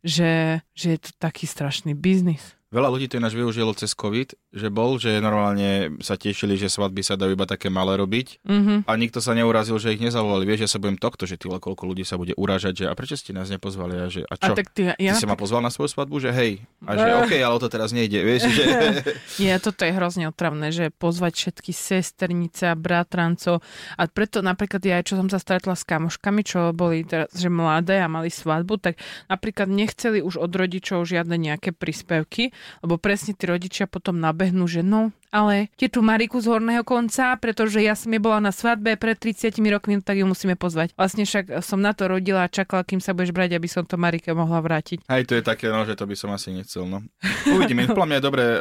že, 0.00 0.64
že 0.72 0.96
je 0.96 0.98
to 1.04 1.10
taký 1.20 1.44
strašný 1.44 1.92
biznis. 1.92 2.56
Veľa 2.70 2.86
ľudí 2.86 3.10
to 3.10 3.18
ináč 3.18 3.34
využilo 3.34 3.74
cez 3.74 3.92
COVID, 3.98 4.38
že 4.50 4.66
bol, 4.66 4.96
že 4.96 5.18
normálne 5.18 5.70
sa 5.98 6.14
tešili, 6.14 6.54
že 6.54 6.66
svadby 6.66 7.00
sa 7.00 7.14
dajú 7.14 7.32
iba 7.32 7.44
také 7.44 7.68
malé 7.68 7.94
robiť 7.94 8.42
Mhm. 8.42 8.74
a 8.82 8.92
nikto 8.94 9.18
sa 9.18 9.30
neurazil, 9.30 9.76
že 9.76 9.94
ich 9.94 10.00
nezavolali. 10.00 10.42
Vieš, 10.42 10.60
ja 10.60 10.68
sa 10.68 10.76
budem 10.76 10.96
tohto, 10.96 11.22
že 11.22 11.34
ty 11.34 11.46
koľko 11.46 11.82
ľudí 11.84 12.02
sa 12.02 12.14
bude 12.14 12.34
uražať, 12.34 12.72
že 12.74 12.84
a 12.84 12.94
prečo 12.94 13.14
ste 13.14 13.30
nás 13.30 13.46
nepozvali 13.46 13.94
a 13.96 14.06
že 14.06 14.22
a 14.24 14.34
A 14.34 14.36
čo? 14.40 14.54
tak 14.54 14.70
ty, 14.70 14.90
ja, 14.90 15.12
Ty 15.12 15.16
si 15.16 15.26
ma 15.26 15.34
pozval 15.34 15.60
na 15.60 15.68
svoju 15.68 15.86
svadbu, 15.88 16.18
že 16.18 16.30
hej. 16.30 16.52
A 16.82 16.92
že 16.92 17.06
Eh. 17.06 17.18
OK, 17.20 17.32
ale 17.36 17.56
to 17.56 17.68
teraz 17.68 17.90
nejde, 17.90 18.18
vieš, 18.18 18.48
že... 18.48 18.64
Nie, 19.42 19.56
toto 19.56 19.82
je 19.82 19.90
hrozne 19.90 20.26
otravné, 20.26 20.70
že 20.70 20.90
pozvať 20.90 21.32
všetky 21.36 21.70
sesternice 21.70 22.66
a 22.66 22.74
bratrancov. 22.74 23.62
A 23.94 24.06
preto 24.06 24.40
napríklad 24.40 24.80
ja, 24.80 24.98
čo 25.00 25.14
som 25.14 25.26
sa 25.26 25.36
stretla 25.36 25.72
s 25.72 25.82
kamoškami, 25.82 26.42
čo 26.42 26.72
boli 26.72 27.02
teraz, 27.02 27.30
že 27.32 27.46
mladé 27.46 27.98
a 27.98 28.08
mali 28.08 28.28
svadbu, 28.28 28.78
tak 28.78 28.98
napríklad 29.26 29.66
nechceli 29.66 30.18
už 30.18 30.38
od 30.38 30.50
rodičov 30.50 31.04
žiadne 31.04 31.36
nejaké 31.36 31.70
príspevky, 31.70 32.50
lebo 32.80 32.96
presne 32.96 33.32
tí 33.32 33.44
rodičia 33.44 33.84
potom 33.84 34.18
nabehnú, 34.40 34.64
že 34.64 34.80
no, 34.80 35.12
ale 35.30 35.70
tetu 35.78 36.02
Mariku 36.02 36.42
z 36.42 36.50
horného 36.50 36.82
konca, 36.82 37.38
pretože 37.38 37.78
ja 37.78 37.94
som 37.94 38.10
je 38.10 38.18
bola 38.18 38.42
na 38.42 38.50
svadbe 38.50 38.98
pred 38.98 39.14
30 39.14 39.54
rokmi, 39.70 40.02
tak 40.02 40.18
ju 40.18 40.26
musíme 40.26 40.58
pozvať. 40.58 40.92
Vlastne 40.98 41.22
však 41.22 41.62
som 41.62 41.78
na 41.78 41.94
to 41.94 42.10
rodila 42.10 42.46
a 42.46 42.52
čakala, 42.52 42.82
kým 42.82 42.98
sa 42.98 43.14
budeš 43.14 43.30
brať, 43.30 43.54
aby 43.54 43.70
som 43.70 43.86
to 43.86 43.94
Marike 43.94 44.34
mohla 44.34 44.58
vrátiť. 44.58 45.06
Aj 45.06 45.22
to 45.22 45.38
je 45.38 45.42
také, 45.46 45.70
no, 45.70 45.86
že 45.86 45.94
to 45.94 46.04
by 46.04 46.18
som 46.18 46.34
asi 46.34 46.50
nechcel. 46.50 46.84
No. 46.84 47.06
Uvidíme. 47.46 47.86
Podľa 47.94 48.08
mňa 48.10 48.18
je 48.18 48.24
dobré 48.26 48.44
uh, 48.44 48.60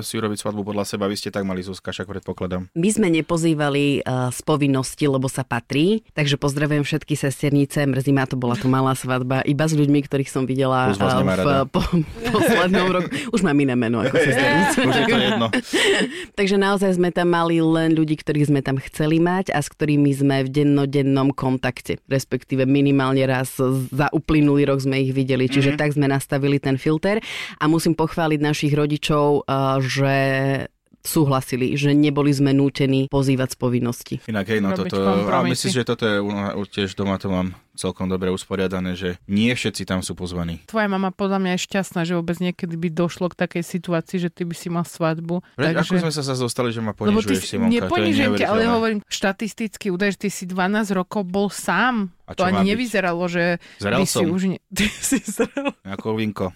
si 0.00 0.16
urobiť 0.16 0.38
svadbu 0.40 0.62
podľa 0.64 0.84
seba. 0.88 1.04
Vy 1.06 1.16
ste 1.20 1.28
tak 1.28 1.44
mali 1.44 1.60
Zuzka, 1.60 1.92
však 1.92 2.08
predpokladám. 2.08 2.72
My 2.72 2.88
sme 2.88 3.12
nepozývali 3.12 4.02
uh, 4.02 4.32
z 4.32 4.40
povinnosti, 4.40 5.04
lebo 5.04 5.28
sa 5.28 5.44
patrí, 5.44 6.00
takže 6.16 6.40
pozdravujem 6.40 6.82
všetky 6.82 7.12
sesternice. 7.12 7.84
Mrzí 7.84 8.12
ma 8.16 8.24
to, 8.24 8.40
bola 8.40 8.56
to 8.56 8.66
malá 8.72 8.96
svadba, 8.96 9.44
iba 9.44 9.64
s 9.68 9.76
ľuďmi, 9.76 10.00
ktorých 10.08 10.30
som 10.32 10.48
videla 10.48 10.90
uh, 10.90 10.96
v 10.96 11.68
po, 11.68 11.80
poslednom 12.34 12.88
roku. 12.88 13.08
Už 13.36 13.44
mám 13.44 13.56
iné 13.60 13.76
meno 13.76 14.00
ako 14.00 14.16
sesternice. 14.26 14.76
Už 14.80 14.94
je 14.96 15.06
to 15.06 15.18
jedno. 15.20 15.46
takže 16.38 16.56
naozaj 16.56 16.96
sme 16.96 17.10
tam 17.10 17.32
mali 17.32 17.58
len 17.58 17.96
ľudí, 17.96 18.16
ktorých 18.18 18.48
sme 18.52 18.60
tam 18.60 18.78
chceli 18.78 19.18
mať 19.18 19.50
a 19.52 19.60
s 19.60 19.68
ktorými 19.72 20.10
sme 20.14 20.46
v 20.46 20.52
dennodennom 20.52 21.32
kontakte, 21.34 21.98
respektíve 22.06 22.68
minimálne 22.68 23.24
raz 23.26 23.58
za 23.90 24.06
uplynulý 24.12 24.68
rok 24.68 24.82
sme 24.82 25.02
ich 25.02 25.12
videli. 25.12 25.50
Čiže 25.50 25.74
mm-hmm. 25.74 25.80
tak 25.80 25.94
sme 25.96 26.06
nastavili 26.06 26.62
ten 26.62 26.76
filter 26.76 27.18
a 27.58 27.64
musím 27.66 27.96
pochváliť 27.96 28.40
našich 28.42 28.72
rodičov, 28.76 29.46
uh, 29.46 29.80
že 29.82 30.14
súhlasili, 31.06 31.78
že 31.78 31.94
neboli 31.94 32.34
sme 32.34 32.52
nútení 32.52 33.06
pozývať 33.08 33.54
z 33.54 33.56
povinnosti. 33.56 34.14
Inak 34.26 34.46
hej, 34.50 34.60
no 34.60 34.74
toto, 34.74 34.98
a 35.30 35.40
myslím, 35.46 35.70
že 35.70 35.82
toto 35.86 36.04
je 36.04 36.18
tiež 36.68 36.98
doma 36.98 37.16
to 37.16 37.30
mám 37.30 37.54
celkom 37.76 38.08
dobre 38.08 38.32
usporiadané, 38.32 38.96
že 38.96 39.20
nie 39.28 39.52
všetci 39.52 39.84
tam 39.84 40.00
sú 40.00 40.16
pozvaní. 40.16 40.64
Tvoja 40.64 40.88
mama 40.88 41.12
podľa 41.12 41.38
mňa 41.44 41.50
je 41.54 41.60
šťastná, 41.68 42.00
že 42.08 42.16
vôbec 42.16 42.40
niekedy 42.40 42.74
by 42.74 42.88
došlo 42.90 43.28
k 43.30 43.36
takej 43.36 43.62
situácii, 43.62 44.16
že 44.18 44.32
ty 44.32 44.48
by 44.48 44.54
si 44.56 44.68
mal 44.72 44.88
svadbu. 44.88 45.44
Pre, 45.54 45.62
takže... 45.76 46.00
Ako 46.00 46.02
sme 46.08 46.12
sa 46.12 46.24
sa 46.24 46.34
zostali, 46.34 46.72
že 46.72 46.80
ma 46.80 46.96
ponižuješ, 46.96 47.44
si, 47.44 47.54
Simonka? 47.54 47.86
Neponižujem 47.86 48.32
ťa, 48.40 48.46
ale 48.48 48.62
hovorím 48.66 49.00
štatisticky 49.06 49.92
údaj, 49.92 50.16
že 50.16 50.26
ty 50.26 50.28
si 50.32 50.44
12 50.48 50.96
rokov 50.96 51.22
bol 51.28 51.52
sám. 51.52 52.10
A 52.26 52.34
to 52.34 52.42
ani 52.42 52.74
nevyzeralo, 52.74 53.30
že 53.30 53.62
Zrel 53.78 54.02
by 54.02 54.06
som. 54.08 54.24
si 54.24 54.24
už... 54.26 54.42
Ne... 54.50 54.58
Ty 54.76 54.86
si 54.90 55.22
zrel. 55.22 55.70
Ako 55.86 56.18
vinko. 56.18 56.50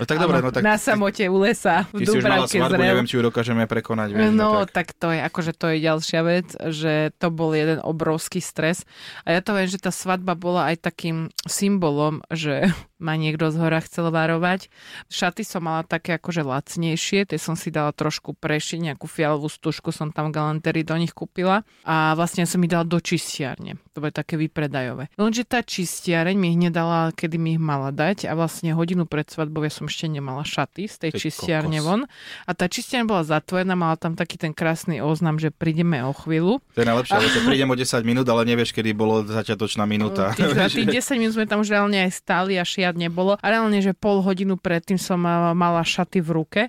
No 0.00 0.04
tak 0.08 0.16
dobre, 0.16 0.40
no 0.40 0.48
tak... 0.48 0.64
Na 0.64 0.80
samote 0.80 1.28
u 1.28 1.36
lesa, 1.36 1.84
v 1.92 2.08
Dubravke 2.08 2.56
svadbu, 2.56 2.80
neviem, 2.80 3.04
či 3.04 3.20
ju 3.20 3.22
dokážeme 3.22 3.68
prekonať. 3.68 4.08
Vieš, 4.16 4.24
no, 4.32 4.32
no 4.32 4.48
tak. 4.64 4.72
tak 4.72 4.86
to 4.96 5.08
je, 5.12 5.20
akože 5.20 5.52
to 5.52 5.66
je 5.70 5.76
ďalšia 5.84 6.20
vec, 6.24 6.48
že 6.72 7.12
to 7.20 7.28
bol 7.28 7.52
jeden 7.52 7.78
obrovský 7.84 8.40
stres. 8.40 8.88
A 9.28 9.36
ja 9.36 9.40
to 9.44 9.52
viem, 9.52 9.68
že 9.68 9.76
tá 9.76 9.92
svadba 9.92 10.32
bola 10.32 10.72
aj 10.72 10.80
takým 10.80 11.28
symbolom, 11.44 12.24
že 12.32 12.72
ma 13.00 13.16
niekto 13.16 13.48
z 13.48 13.56
hora 13.58 13.80
chcel 13.80 14.12
varovať. 14.12 14.68
Šaty 15.08 15.42
som 15.42 15.66
mala 15.66 15.82
také 15.82 16.20
akože 16.20 16.44
lacnejšie, 16.44 17.26
tie 17.32 17.38
som 17.40 17.56
si 17.56 17.72
dala 17.72 17.90
trošku 17.96 18.36
prešiť, 18.36 18.92
nejakú 18.92 19.08
fialovú 19.08 19.48
stužku 19.48 19.90
som 19.90 20.12
tam 20.12 20.30
galantery 20.30 20.84
do 20.84 20.94
nich 21.00 21.16
kúpila 21.16 21.64
a 21.82 22.12
vlastne 22.14 22.44
som 22.44 22.60
ich 22.60 22.70
dala 22.70 22.84
do 22.84 23.00
čistiarne. 23.00 23.80
To 23.96 24.04
bude 24.04 24.14
také 24.14 24.36
vypredajové. 24.36 25.10
Lenže 25.16 25.48
tá 25.48 25.64
čistiareň 25.64 26.36
mi 26.36 26.54
ich 26.54 26.60
nedala, 26.60 27.10
kedy 27.16 27.36
mi 27.40 27.56
ich 27.56 27.62
mala 27.62 27.90
dať 27.90 28.28
a 28.28 28.36
vlastne 28.36 28.76
hodinu 28.76 29.08
pred 29.08 29.26
svadbou 29.26 29.64
ja 29.66 29.72
som 29.72 29.88
ešte 29.88 30.06
nemala 30.06 30.44
šaty 30.44 30.86
z 30.86 30.96
tej 31.08 31.10
Ty 31.16 31.18
čistiarne 31.18 31.78
kokos. 31.80 31.88
von 31.88 32.00
a 32.46 32.50
tá 32.52 32.68
čistiarne 32.68 33.08
bola 33.08 33.24
zatvorená, 33.24 33.74
mala 33.74 33.96
tam 33.96 34.14
taký 34.14 34.36
ten 34.36 34.52
krásny 34.52 35.00
oznam, 35.00 35.40
že 35.40 35.48
prídeme 35.50 36.04
o 36.04 36.12
chvíľu. 36.12 36.60
To 36.76 36.78
je 36.84 36.86
najlepšie, 36.86 37.16
lebo 37.16 37.38
prídem 37.48 37.68
o 37.72 37.76
10 37.76 38.04
minút, 38.04 38.26
ale 38.28 38.42
nevieš, 38.46 38.70
kedy 38.76 38.90
bolo 38.92 39.24
začiatočná 39.24 39.88
minúta. 39.88 40.36
Tých, 40.36 40.54
tých 40.84 41.02
10 41.02 41.20
minút 41.20 41.34
sme 41.34 41.46
tam 41.48 41.64
už 41.64 41.72
reálne 41.72 41.98
aj 42.04 42.12
stáli 42.14 42.60
a 42.60 42.64
šia 42.66 42.89
žiad 42.90 42.98
nebolo. 42.98 43.38
A 43.38 43.46
reálne, 43.46 43.78
že 43.78 43.94
pol 43.94 44.18
hodinu 44.26 44.58
predtým 44.58 44.98
som 44.98 45.22
mala 45.22 45.86
šaty 45.86 46.18
v 46.18 46.30
ruke 46.34 46.62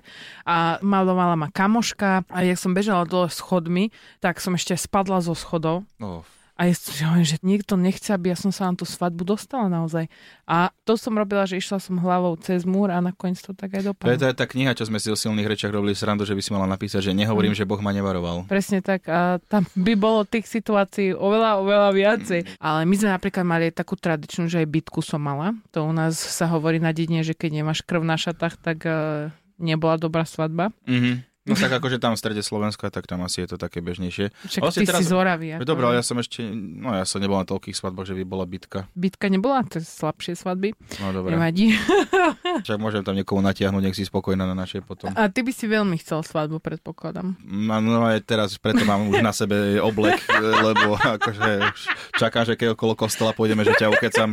a 0.46 0.78
malovala 0.78 1.34
ma 1.34 1.50
kamoška 1.50 2.30
a 2.30 2.38
jak 2.46 2.58
som 2.62 2.70
bežala 2.70 3.02
dole 3.02 3.26
schodmi, 3.26 3.90
tak 4.22 4.38
som 4.38 4.54
ešte 4.54 4.78
spadla 4.78 5.18
zo 5.18 5.34
schodov. 5.34 5.82
Oh. 5.98 6.22
A 6.52 6.68
si 6.76 7.00
hovorím, 7.00 7.24
že 7.24 7.40
niekto 7.40 7.80
nechce, 7.80 8.12
aby 8.12 8.30
ja 8.30 8.36
som 8.36 8.52
sa 8.52 8.68
na 8.68 8.76
tú 8.76 8.84
svadbu 8.84 9.24
dostala 9.24 9.72
naozaj. 9.72 10.06
A 10.44 10.68
to 10.84 11.00
som 11.00 11.16
robila, 11.16 11.48
že 11.48 11.56
išla 11.56 11.80
som 11.80 11.96
hlavou 11.96 12.36
cez 12.36 12.68
múr 12.68 12.92
a 12.92 13.00
nakoniec 13.00 13.40
to 13.40 13.56
tak 13.56 13.72
aj 13.72 13.88
dopadlo. 13.88 14.12
To 14.12 14.28
je 14.28 14.36
tá 14.36 14.44
kniha, 14.44 14.76
čo 14.76 14.84
sme 14.84 15.00
si 15.00 15.08
o 15.08 15.16
silných 15.16 15.48
rečiach 15.48 15.72
robili 15.72 15.96
srandu, 15.96 16.28
že 16.28 16.36
by 16.36 16.42
si 16.44 16.52
mala 16.52 16.68
napísať, 16.68 17.08
že 17.08 17.12
nehovorím, 17.16 17.56
mm. 17.56 17.58
že 17.58 17.68
Boh 17.68 17.80
ma 17.80 17.90
nevaroval. 17.96 18.44
Presne 18.52 18.84
tak. 18.84 19.08
A 19.08 19.40
tam 19.48 19.64
by 19.72 19.96
bolo 19.96 20.28
tých 20.28 20.44
situácií 20.44 21.16
oveľa, 21.16 21.64
oveľa 21.64 21.90
viacej. 21.96 22.40
Mm. 22.44 22.48
Ale 22.60 22.80
my 22.84 22.94
sme 23.00 23.10
napríklad 23.16 23.44
mali 23.48 23.72
takú 23.72 23.96
tradičnú, 23.96 24.52
že 24.52 24.60
aj 24.60 24.68
bytku 24.68 25.00
som 25.00 25.24
mala. 25.24 25.56
To 25.72 25.88
u 25.88 25.92
nás 25.96 26.20
sa 26.20 26.44
hovorí 26.52 26.76
na 26.76 26.92
dedine, 26.92 27.24
že 27.24 27.32
keď 27.32 27.64
nemáš 27.64 27.80
krv 27.80 28.04
na 28.04 28.20
šatách, 28.20 28.60
tak 28.60 28.84
uh, 28.84 29.32
nebola 29.56 29.96
dobrá 29.96 30.28
svadba. 30.28 30.68
Mm-hmm. 30.84 31.31
No 31.42 31.58
tak 31.58 31.74
akože 31.74 31.98
tam 31.98 32.14
v 32.14 32.22
strede 32.22 32.38
Slovenska, 32.38 32.86
tak 32.86 33.10
tam 33.10 33.26
asi 33.26 33.42
je 33.42 33.50
to 33.50 33.56
také 33.58 33.82
bežnejšie. 33.82 34.30
Však 34.46 34.62
vlastne 34.62 34.86
ty 34.86 34.86
teraz, 34.86 35.02
si 35.02 35.10
zoravý. 35.10 35.58
Ako... 35.58 35.66
Dobre, 35.66 35.90
ale 35.90 35.98
ja 35.98 36.06
som 36.06 36.14
ešte, 36.22 36.46
no 36.54 36.94
ja 36.94 37.02
som 37.02 37.18
nebol 37.18 37.34
na 37.34 37.42
toľkých 37.42 37.74
svadbách, 37.74 38.06
že 38.06 38.14
by 38.14 38.22
bola 38.22 38.46
bitka. 38.46 38.86
Bitka 38.94 39.26
nebola, 39.26 39.66
to 39.66 39.82
je 39.82 39.84
slabšie 39.84 40.38
svadby. 40.38 40.70
No 41.02 41.10
dobre. 41.10 41.34
Nevadí. 41.34 41.74
Však 42.66 42.78
môžem 42.78 43.02
tam 43.02 43.18
niekomu 43.18 43.42
natiahnuť, 43.42 43.82
nech 43.82 43.98
si 43.98 44.06
spokojná 44.06 44.46
na 44.46 44.54
našej 44.54 44.86
potom. 44.86 45.10
A 45.18 45.26
ty 45.26 45.42
by 45.42 45.50
si 45.50 45.66
veľmi 45.66 45.98
chcel 45.98 46.22
svadbu, 46.22 46.62
predpokladám. 46.62 47.34
No, 47.42 47.82
no 47.82 48.06
aj 48.06 48.22
teraz, 48.22 48.54
preto 48.62 48.86
mám 48.86 49.10
už 49.10 49.18
na 49.18 49.34
sebe 49.34 49.82
oblek, 49.82 50.22
lebo 50.70 50.94
akože 50.94 51.74
čakám, 52.22 52.46
že 52.46 52.54
keď 52.54 52.78
okolo 52.78 52.94
kostola 52.94 53.34
pôjdeme, 53.34 53.66
že 53.66 53.74
ťa 53.74 53.90
ukecam. 53.90 54.30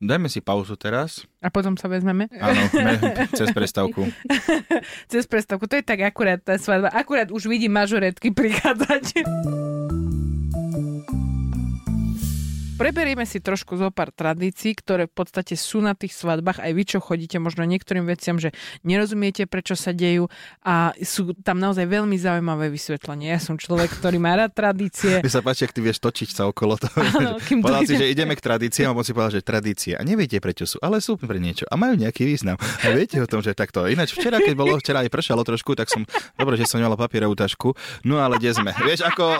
Dajme 0.00 0.32
si 0.32 0.40
pauzu 0.40 0.80
teraz. 0.80 1.28
A 1.44 1.52
potom 1.52 1.76
sa 1.76 1.84
vezmeme? 1.84 2.24
Áno, 2.40 2.56
cez 3.38 3.52
prestávku. 3.52 4.08
cez 5.12 5.28
prestávku, 5.28 5.68
to 5.68 5.76
je 5.76 5.84
tak 5.84 6.00
akurát 6.00 6.40
tá 6.40 6.56
svadba. 6.56 6.88
Akurát 6.88 7.28
už 7.28 7.44
vidím 7.44 7.76
mažoretky 7.76 8.32
prichádzať. 8.32 9.20
Preberieme 12.80 13.28
si 13.28 13.44
trošku 13.44 13.76
zo 13.76 13.92
pár 13.92 14.08
tradícií, 14.08 14.72
ktoré 14.72 15.04
v 15.04 15.12
podstate 15.12 15.52
sú 15.52 15.84
na 15.84 15.92
tých 15.92 16.16
svadbách. 16.16 16.64
Aj 16.64 16.72
vy, 16.72 16.88
čo 16.88 16.96
chodíte 16.96 17.36
možno 17.36 17.68
niektorým 17.68 18.08
veciam, 18.08 18.40
že 18.40 18.56
nerozumiete, 18.88 19.44
prečo 19.44 19.76
sa 19.76 19.92
dejú 19.92 20.32
a 20.64 20.96
sú 21.04 21.36
tam 21.44 21.60
naozaj 21.60 21.84
veľmi 21.84 22.16
zaujímavé 22.16 22.72
vysvetlenie. 22.72 23.36
Ja 23.36 23.40
som 23.44 23.60
človek, 23.60 24.00
ktorý 24.00 24.16
má 24.16 24.32
rád 24.32 24.56
tradície. 24.56 25.20
Mi 25.26 25.28
sa 25.28 25.44
páči, 25.44 25.68
ak 25.68 25.76
ty 25.76 25.84
vieš 25.84 26.00
točiť 26.00 26.32
sa 26.32 26.48
okolo 26.48 26.80
toho. 26.80 26.96
Áno, 27.04 27.36
kým 27.36 27.60
povedal 27.68 27.84
si, 27.84 28.00
že 28.00 28.08
ideme 28.08 28.32
k 28.32 28.40
tradíciám 28.40 28.96
a 28.96 28.96
on 28.96 29.04
si 29.04 29.12
povedal, 29.12 29.36
že 29.36 29.44
tradície. 29.44 29.92
A 29.92 30.00
neviete, 30.00 30.40
prečo 30.40 30.64
sú, 30.64 30.80
ale 30.80 31.04
sú 31.04 31.20
pre 31.20 31.36
niečo 31.36 31.68
a 31.68 31.76
majú 31.76 32.00
nejaký 32.00 32.24
význam. 32.24 32.56
A 32.56 32.96
viete 32.96 33.20
o 33.20 33.28
tom, 33.28 33.44
že 33.44 33.52
takto. 33.52 33.84
Ináč 33.92 34.16
včera, 34.16 34.40
keď 34.40 34.56
bolo, 34.56 34.80
včera 34.80 35.04
aj 35.04 35.12
pršalo 35.12 35.44
trošku, 35.44 35.76
tak 35.76 35.92
som, 35.92 36.08
dobre, 36.32 36.56
že 36.56 36.64
som 36.64 36.80
nemala 36.80 36.96
papierovú 36.96 37.36
tašku. 37.36 37.76
No 38.08 38.24
ale 38.24 38.40
kde 38.40 38.56
sme? 38.56 38.72
Vieš, 38.72 39.04
ako 39.04 39.36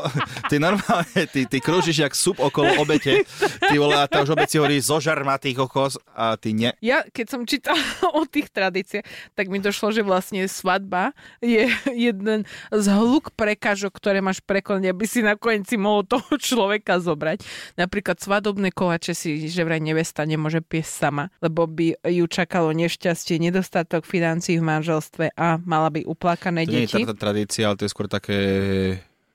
ty 0.53 0.61
normálne, 0.61 1.25
ty, 1.33 1.49
ty 1.49 1.57
krúžiš 1.57 2.05
jak 2.05 2.13
súb 2.13 2.37
okolo 2.37 2.77
obete 2.77 3.30
Ty 3.39 3.77
vole, 3.79 3.97
a 3.97 4.07
tá 4.11 4.23
už 4.23 4.35
obec 4.35 4.51
hovorí 4.53 4.81
zožar 4.83 5.21
ma 5.23 5.37
tých 5.37 5.59
okos 5.61 5.97
a 6.13 6.37
ty 6.37 6.53
nie. 6.53 6.71
Ja, 6.85 7.05
keď 7.07 7.27
som 7.29 7.41
čítala 7.47 7.81
o 8.19 8.27
tých 8.27 8.51
tradíciách, 8.51 9.05
tak 9.35 9.47
mi 9.49 9.63
došlo, 9.63 9.95
že 9.95 10.03
vlastne 10.05 10.45
svadba 10.47 11.13
je 11.41 11.69
jeden 12.11 12.45
z 12.71 12.87
hluk 12.91 13.33
prekážok, 13.35 13.95
ktoré 13.97 14.21
máš 14.25 14.43
prekonať, 14.45 14.93
aby 14.93 15.05
si 15.07 15.21
nakoniec 15.25 15.67
si 15.67 15.77
mohol 15.77 16.07
toho 16.07 16.37
človeka 16.49 16.99
zobrať. 16.99 17.45
Napríklad 17.77 18.19
svadobné 18.21 18.75
koláče 18.75 19.15
si, 19.17 19.49
že 19.49 19.63
vraj 19.67 19.83
nevesta 19.83 20.25
nemôže 20.25 20.61
piesť 20.65 20.93
sama, 21.09 21.25
lebo 21.41 21.67
by 21.67 21.97
ju 22.07 22.25
čakalo 22.27 22.73
nešťastie, 22.75 23.41
nedostatok 23.41 24.07
financií 24.07 24.59
v 24.61 24.65
manželstve 24.67 25.37
a 25.37 25.59
mala 25.63 25.89
by 25.91 26.05
uplakané 26.07 26.67
to 26.67 26.73
deti. 26.75 27.03
Nie 27.03 27.09
je 27.09 27.17
tradícia, 27.17 27.69
ale 27.69 27.77
to 27.77 27.85
je 27.87 27.93
skôr 27.93 28.07
také 28.11 28.39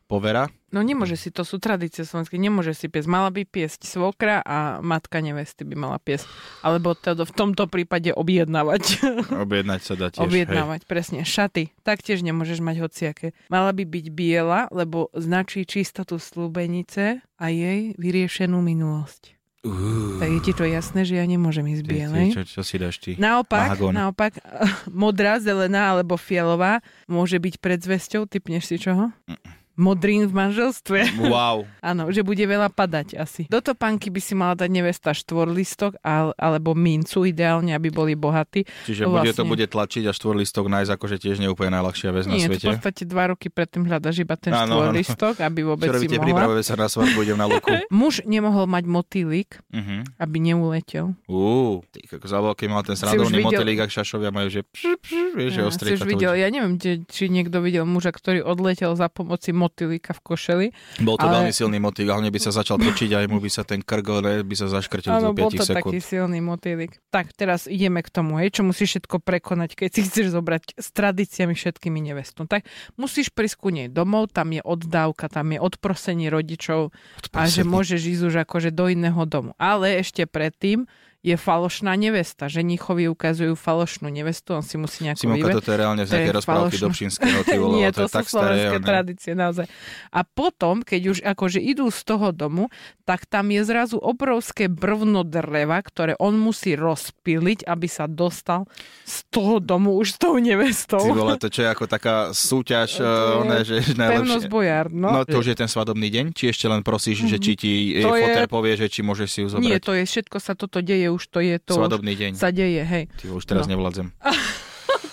povera. 0.06 0.50
No 0.70 0.84
nemôže 0.84 1.16
si, 1.16 1.32
to 1.32 1.48
sú 1.48 1.58
tradície 1.58 2.04
slovenské, 2.04 2.36
nemôže 2.36 2.76
si 2.76 2.92
piesť. 2.92 3.08
Mala 3.08 3.32
by 3.32 3.48
piesť 3.48 3.88
svokra 3.88 4.44
a 4.44 4.84
matka 4.84 5.24
nevesty 5.24 5.64
by 5.64 5.76
mala 5.80 5.98
piesť. 6.04 6.28
Alebo 6.62 6.94
teda 6.94 7.24
v 7.24 7.34
tomto 7.34 7.66
prípade 7.72 8.12
objednávať. 8.12 9.00
Objednať 9.46 9.82
sa 9.82 9.94
dá 9.96 10.08
tiež. 10.12 10.28
Objednávať, 10.28 10.84
hej. 10.84 10.90
presne. 10.90 11.20
Šaty, 11.24 11.72
taktiež 11.82 12.22
nemôžeš 12.22 12.60
mať 12.60 12.76
hociaké. 12.84 13.28
Mala 13.48 13.72
by 13.72 13.88
byť 13.88 14.06
biela, 14.12 14.68
lebo 14.70 15.08
značí 15.16 15.64
čistotu 15.64 16.20
slúbenice 16.20 17.24
a 17.40 17.46
jej 17.48 17.96
vyriešenú 17.96 18.60
minulosť. 18.60 19.36
Uh, 19.66 20.22
tak 20.22 20.30
je 20.30 20.42
ti 20.46 20.54
to 20.54 20.62
jasné, 20.62 21.02
že 21.10 21.18
ja 21.18 21.26
nemôžem 21.26 21.66
ísť 21.74 21.84
bielej. 21.90 22.38
Čo, 22.38 22.44
čo 22.46 22.62
si 22.62 22.78
dáš 22.78 23.02
ty? 23.02 23.18
Naopak, 23.18 23.74
Mahagón. 23.74 23.98
naopak, 23.98 24.38
modrá, 24.94 25.42
zelená 25.42 25.98
alebo 25.98 26.22
fialová 26.22 26.86
môže 27.10 27.42
byť 27.42 27.58
pred 27.58 27.82
zvesťou. 27.82 28.30
Typneš 28.30 28.70
si 28.70 28.78
čoho? 28.78 29.10
Mm. 29.26 29.65
Modrín 29.76 30.26
v 30.26 30.34
manželstve. 30.34 31.00
Wow. 31.22 31.68
Áno, 31.86 32.10
že 32.10 32.22
bude 32.22 32.42
veľa 32.42 32.68
padať 32.68 33.16
asi. 33.16 33.46
Do 33.46 33.60
topánky 33.60 34.08
by 34.08 34.20
si 34.20 34.34
mala 34.34 34.56
dať 34.56 34.70
nevesta 34.70 35.12
štvorlistok 35.12 36.00
al, 36.02 36.32
alebo 36.34 36.72
mincu 36.72 37.24
ideálne, 37.24 37.72
aby 37.72 37.90
boli 37.90 38.14
bohatí. 38.14 38.64
Čiže 38.84 39.06
bude 39.06 39.32
to 39.32 39.44
bude 39.44 39.66
tlačiť 39.66 40.04
a 40.04 40.12
štvorlistok 40.12 40.66
nájsť 40.66 40.92
akože 40.92 41.16
tiež 41.18 41.38
neúplne 41.38 41.72
najľahšia 41.72 42.10
vec 42.10 42.24
na 42.24 42.34
Nie, 42.34 42.48
svete. 42.48 42.66
v 42.66 42.70
podstate 42.74 43.04
dva 43.04 43.24
roky 43.30 43.48
predtým 43.48 43.84
hľadaš 43.84 44.16
iba 44.20 44.34
ten 44.34 44.50
Áno, 44.50 44.60
áno. 44.60 44.72
štvorlistok, 44.90 45.36
aby 45.40 45.60
vôbec 45.62 45.88
Čo 45.88 46.00
si 46.00 46.08
mohla. 46.10 46.24
pripravuje 46.24 46.62
sa 46.62 46.76
na 46.76 46.88
svadbu, 46.88 47.18
idem 47.22 47.36
na 47.36 47.46
luku. 47.46 47.70
Muž 47.92 48.24
nemohol 48.24 48.66
mať 48.66 48.84
motýlik, 48.86 49.50
Uh-huh. 49.68 50.08
aby 50.18 50.40
neuletel. 50.40 51.14
Uú, 51.26 51.84
ty, 51.90 52.08
ako 52.08 52.24
za 52.24 52.40
veľký 52.40 52.66
mal 52.66 52.82
ten 52.82 52.96
srandovný 52.96 53.44
motylík, 53.44 53.76
ak 53.78 53.92
šašovia 53.92 54.30
majú, 54.30 54.48
že 54.48 54.64
pš, 54.64 54.84
pš, 54.98 55.12
vieš, 55.34 55.52
že 55.52 55.60
Ja, 55.60 55.68
ostrý 55.68 55.88
si 55.90 55.96
už 55.96 56.02
videl, 56.06 56.32
ja 56.34 56.48
neviem, 56.48 56.76
či, 56.76 57.04
či 57.04 57.28
niekto 57.28 57.60
videl 57.60 57.84
muža, 57.84 58.10
ktorý 58.10 58.40
odletel 58.42 58.94
za 58.94 59.06
pomoci 59.06 59.52
motýlika 59.66 60.14
v 60.14 60.22
košeli. 60.22 60.66
Bol 61.02 61.18
to 61.18 61.26
ale- 61.26 61.34
veľmi 61.42 61.52
silný 61.52 61.78
motýl, 61.82 62.14
hlavne 62.14 62.30
by 62.30 62.40
sa 62.40 62.54
začal 62.54 62.78
točiť 62.78 63.10
a 63.18 63.26
mu 63.26 63.42
by 63.42 63.50
sa 63.50 63.66
ten 63.66 63.82
krgol 63.82 64.22
by 64.46 64.56
sa 64.56 64.70
zaškrtil 64.70 65.10
do 65.18 65.34
bol 65.34 65.50
5 65.50 65.58
to 65.58 65.66
sekúnd. 65.66 65.94
taký 65.94 66.00
silný 66.00 66.40
motýlik. 66.40 67.02
Tak, 67.10 67.34
teraz 67.34 67.66
ideme 67.66 68.06
k 68.06 68.10
tomu, 68.14 68.38
hej, 68.38 68.54
čo 68.54 68.62
musíš 68.62 68.98
všetko 69.02 69.26
prekonať, 69.26 69.74
keď 69.74 69.90
si 69.90 70.02
chceš 70.06 70.38
zobrať 70.38 70.78
s 70.78 70.88
tradíciami 70.94 71.58
všetkými 71.58 72.00
nevestu. 72.00 72.46
Tak 72.46 72.70
musíš 72.96 73.34
prísť 73.34 73.58
ku 73.58 73.70
nej 73.74 73.88
domov, 73.90 74.30
tam 74.32 74.54
je 74.54 74.62
oddávka, 74.62 75.28
tam 75.28 75.52
je 75.52 75.60
odprosenie 75.60 76.30
rodičov 76.30 76.94
a 77.34 77.42
že 77.50 77.66
môžeš 77.66 78.02
ísť 78.06 78.24
už 78.30 78.36
akože 78.46 78.70
do 78.70 78.86
iného 78.92 79.24
domu. 79.26 79.58
Ale 79.58 79.98
ešte 79.98 80.30
predtým 80.30 80.86
je 81.26 81.34
falošná 81.34 81.98
nevesta. 81.98 82.46
Ženichovi 82.46 83.10
ukazujú 83.10 83.58
falošnú 83.58 84.14
nevestu, 84.14 84.54
on 84.54 84.62
si 84.62 84.78
musí 84.78 85.10
nejako 85.10 85.26
Simonka, 85.26 85.58
toto 85.58 85.74
je 85.74 85.78
reálne 85.82 86.04
z 86.06 86.10
nejakej 86.14 86.34
rozprávky 86.38 86.62
falošná. 86.78 86.86
Dobšinského, 86.86 87.40
ty 87.42 87.56
vole, 87.58 87.74
Nie, 87.82 87.90
to, 87.90 87.98
to, 87.98 88.02
je 88.06 88.10
sú 88.10 88.16
tak 88.22 88.26
staré. 88.30 88.46
slovenské 88.46 88.78
ne? 88.78 88.86
tradície, 88.86 89.32
naozaj. 89.34 89.66
A 90.14 90.20
potom, 90.22 90.86
keď 90.86 91.02
už 91.10 91.18
akože 91.26 91.58
idú 91.58 91.90
z 91.90 92.02
toho 92.06 92.30
domu, 92.30 92.70
tak 93.10 93.26
tam 93.26 93.50
je 93.50 93.66
zrazu 93.66 93.98
obrovské 93.98 94.70
brvno 94.70 95.26
dreva, 95.26 95.82
ktoré 95.82 96.14
on 96.22 96.38
musí 96.38 96.78
rozpiliť, 96.78 97.66
aby 97.66 97.88
sa 97.90 98.06
dostal 98.06 98.70
z 99.10 99.26
toho 99.34 99.58
domu 99.58 99.98
už 99.98 100.14
s 100.14 100.18
tou 100.22 100.38
nevestou. 100.38 101.02
Ty 101.02 101.10
vole, 101.10 101.42
to 101.42 101.50
čo 101.50 101.66
je 101.66 101.70
ako 101.74 101.86
taká 101.90 102.16
súťaž, 102.38 102.90
To 103.02 103.02
je 103.02 103.10
uh, 103.10 103.42
one, 103.42 103.58
že 103.66 103.76
najlepšie. 103.98 104.46
bojár, 104.46 104.94
no. 104.94 105.10
No 105.10 105.22
to 105.26 105.42
už 105.42 105.54
je 105.54 105.58
ten 105.58 105.70
svadobný 105.70 106.14
deň? 106.14 106.38
Či 106.38 106.54
ešte 106.54 106.70
len 106.70 106.86
prosíš, 106.86 107.26
že 107.26 107.42
či 107.42 107.58
ti 107.58 107.72
To 108.06 108.14
je- 108.14 108.46
povie, 108.46 108.78
že 108.78 108.86
či 108.86 109.02
môžeš 109.02 109.30
si 109.32 109.40
ju 109.42 109.48
zobrať? 109.50 109.66
Nie, 109.66 109.82
to 109.82 109.98
je 109.98 110.06
všetko 110.06 110.38
sa 110.38 110.54
toto 110.54 110.86
deje, 110.86 111.10
už 111.16 111.24
to 111.28 111.40
je 111.40 111.56
to 111.58 111.74
Svadobný 111.76 112.14
deň. 112.14 112.32
sa 112.34 112.50
deje, 112.50 112.82
hej. 112.82 113.04
Ty 113.16 113.26
už 113.32 113.44
teraz 113.44 113.66
No. 113.66 113.74
nevládzem. 113.74 114.12